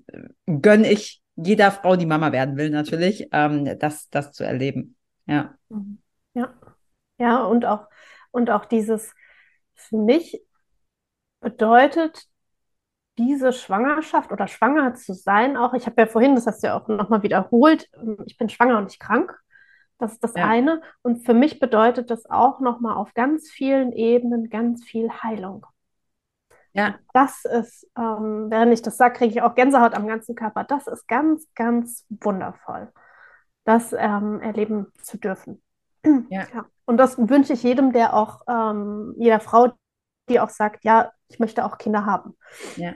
[0.45, 4.95] gönne ich jeder Frau, die Mama werden will, natürlich, ähm, das, das zu erleben.
[5.25, 5.55] Ja.
[5.69, 6.01] Mhm.
[6.33, 6.53] Ja.
[7.17, 7.87] Ja, und auch,
[8.31, 9.13] und auch dieses,
[9.75, 10.41] für mich
[11.41, 12.27] bedeutet
[13.17, 16.79] diese Schwangerschaft oder schwanger zu sein auch, ich habe ja vorhin, das hast du ja
[16.79, 17.89] auch nochmal wiederholt,
[18.25, 19.37] ich bin schwanger und nicht krank.
[19.97, 20.47] Das ist das ja.
[20.47, 20.81] eine.
[21.01, 25.65] Und für mich bedeutet das auch nochmal auf ganz vielen Ebenen ganz viel Heilung.
[26.73, 26.95] Ja.
[27.13, 30.63] Das ist, ähm, während ich das sage, kriege ich auch Gänsehaut am ganzen Körper.
[30.63, 32.91] Das ist ganz, ganz wundervoll,
[33.65, 35.61] das ähm, erleben zu dürfen.
[36.05, 36.11] Ja.
[36.29, 36.65] ja.
[36.85, 39.73] Und das wünsche ich jedem, der auch, ähm, jeder Frau,
[40.29, 42.35] die auch sagt, ja, ich möchte auch Kinder haben.
[42.77, 42.93] Ja.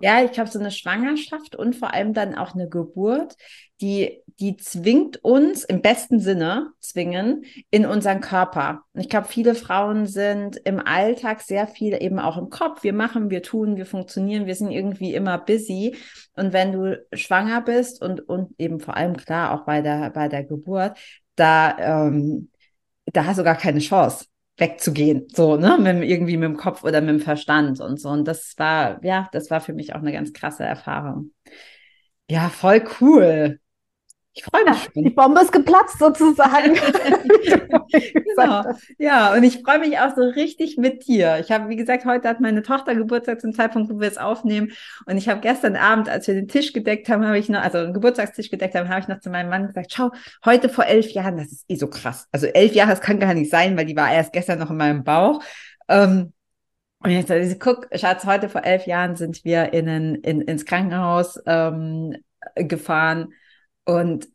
[0.00, 3.36] Ja, ich glaube, so eine Schwangerschaft und vor allem dann auch eine Geburt,
[3.80, 8.82] die, die zwingt uns im besten Sinne, zwingen, in unseren Körper.
[8.92, 12.82] Und ich glaube, viele Frauen sind im Alltag sehr viel eben auch im Kopf.
[12.82, 15.96] Wir machen, wir tun, wir funktionieren, wir sind irgendwie immer busy.
[16.34, 20.28] Und wenn du schwanger bist und, und eben vor allem klar auch bei der, bei
[20.28, 20.98] der Geburt,
[21.36, 22.50] da, ähm,
[23.06, 24.26] da hast du gar keine Chance
[24.60, 28.10] wegzugehen, so, ne, mit, irgendwie mit dem Kopf oder mit dem Verstand und so.
[28.10, 31.32] Und das war, ja, das war für mich auch eine ganz krasse Erfahrung.
[32.28, 33.58] Ja, voll cool.
[34.32, 34.90] Ich freue mich.
[34.94, 36.74] Ja, die Bombe ist geplatzt sozusagen.
[37.90, 38.64] genau.
[38.96, 41.38] Ja, und ich freue mich auch so richtig mit dir.
[41.40, 44.70] Ich habe, wie gesagt, heute hat meine Tochter Geburtstag zum Zeitpunkt, wo wir es aufnehmen.
[45.06, 47.78] Und ich habe gestern Abend, als wir den Tisch gedeckt haben, habe ich noch, also
[47.78, 50.10] einen Geburtstagstisch gedeckt haben, habe ich noch zu meinem Mann gesagt, schau,
[50.44, 52.28] heute vor elf Jahren, das ist eh so krass.
[52.30, 54.76] Also elf Jahre, das kann gar nicht sein, weil die war erst gestern noch in
[54.76, 55.42] meinem Bauch.
[55.88, 56.32] Ähm,
[57.02, 61.40] und jetzt ich, guck, Schatz, heute vor elf Jahren sind wir in, in, ins Krankenhaus
[61.46, 62.14] ähm,
[62.54, 63.32] gefahren
[63.90, 64.28] und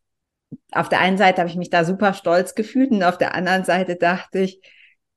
[0.72, 3.64] auf der einen Seite habe ich mich da super stolz gefühlt und auf der anderen
[3.64, 4.62] Seite dachte ich,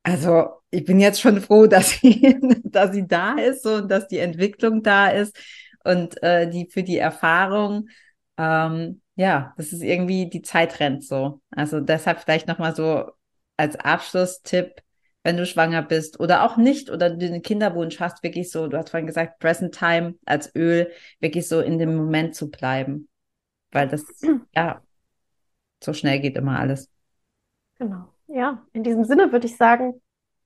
[0.02, 4.18] also ich bin jetzt schon froh, dass sie, dass sie da ist und dass die
[4.18, 5.36] Entwicklung da ist
[5.84, 7.88] und äh, die für die Erfahrung.
[8.36, 11.40] Ähm, ja, das ist irgendwie die Zeit rennt so.
[11.50, 13.10] Also deshalb vielleicht nochmal so
[13.56, 14.82] als Abschlusstipp,
[15.24, 18.78] wenn du schwanger bist oder auch nicht oder du einen Kinderwunsch hast, wirklich so, du
[18.78, 23.08] hast vorhin gesagt, Present Time als Öl, wirklich so in dem Moment zu bleiben
[23.72, 24.04] weil das,
[24.54, 24.80] ja,
[25.82, 26.90] so schnell geht immer alles.
[27.78, 28.12] Genau.
[28.26, 30.00] Ja, in diesem Sinne würde ich sagen,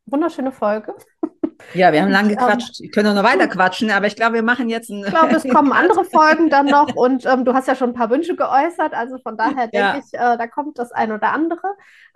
[0.06, 0.94] wunderschöne Folge.
[1.74, 2.80] Ja, wir haben lange ähm, gequatscht.
[2.80, 5.04] Ich könnte noch weiter quatschen, aber ich glaube, wir machen jetzt ein.
[5.04, 7.94] Ich glaube, es kommen andere Folgen dann noch und ähm, du hast ja schon ein
[7.94, 8.94] paar Wünsche geäußert.
[8.94, 9.98] Also von daher denke ja.
[9.98, 11.68] ich, äh, da kommt das ein oder andere.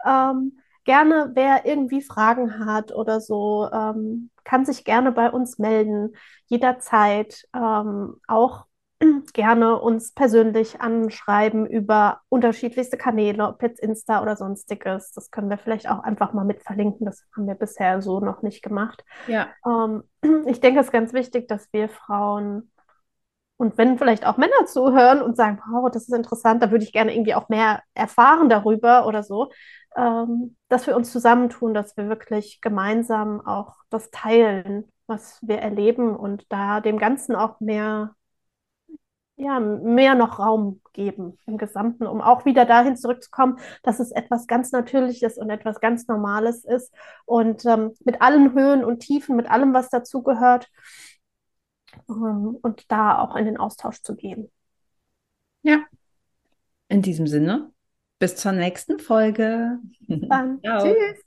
[0.05, 6.17] Ähm, gerne, wer irgendwie Fragen hat oder so, ähm, kann sich gerne bei uns melden,
[6.47, 7.45] jederzeit.
[7.55, 8.66] Ähm, auch
[9.33, 15.13] gerne uns persönlich anschreiben über unterschiedlichste Kanäle, ob jetzt Insta oder sonstiges.
[15.13, 17.07] Das können wir vielleicht auch einfach mal mit verlinken.
[17.07, 19.05] Das haben wir bisher so noch nicht gemacht.
[19.27, 19.49] Ja.
[19.67, 20.05] Ähm,
[20.47, 22.71] ich denke, es ist ganz wichtig, dass wir Frauen
[23.59, 26.93] und wenn vielleicht auch Männer zuhören und sagen, wow, das ist interessant, da würde ich
[26.93, 29.51] gerne irgendwie auch mehr erfahren darüber oder so,
[29.97, 36.15] ähm, dass wir uns zusammentun, dass wir wirklich gemeinsam auch das teilen, was wir erleben
[36.15, 38.15] und da dem Ganzen auch mehr
[39.37, 44.47] ja, mehr noch Raum geben im Gesamten, um auch wieder dahin zurückzukommen, dass es etwas
[44.47, 46.93] ganz Natürliches und etwas ganz Normales ist
[47.27, 50.71] und ähm, mit allen Höhen und Tiefen, mit allem, was dazugehört
[52.09, 54.51] ähm, und da auch in den Austausch zu gehen.
[55.63, 55.85] Ja,
[56.89, 57.73] in diesem Sinne,
[58.19, 59.79] bis zur nächsten Folge.
[60.09, 61.27] Dann, tschüss.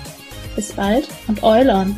[0.55, 1.97] Bis bald und Eulon!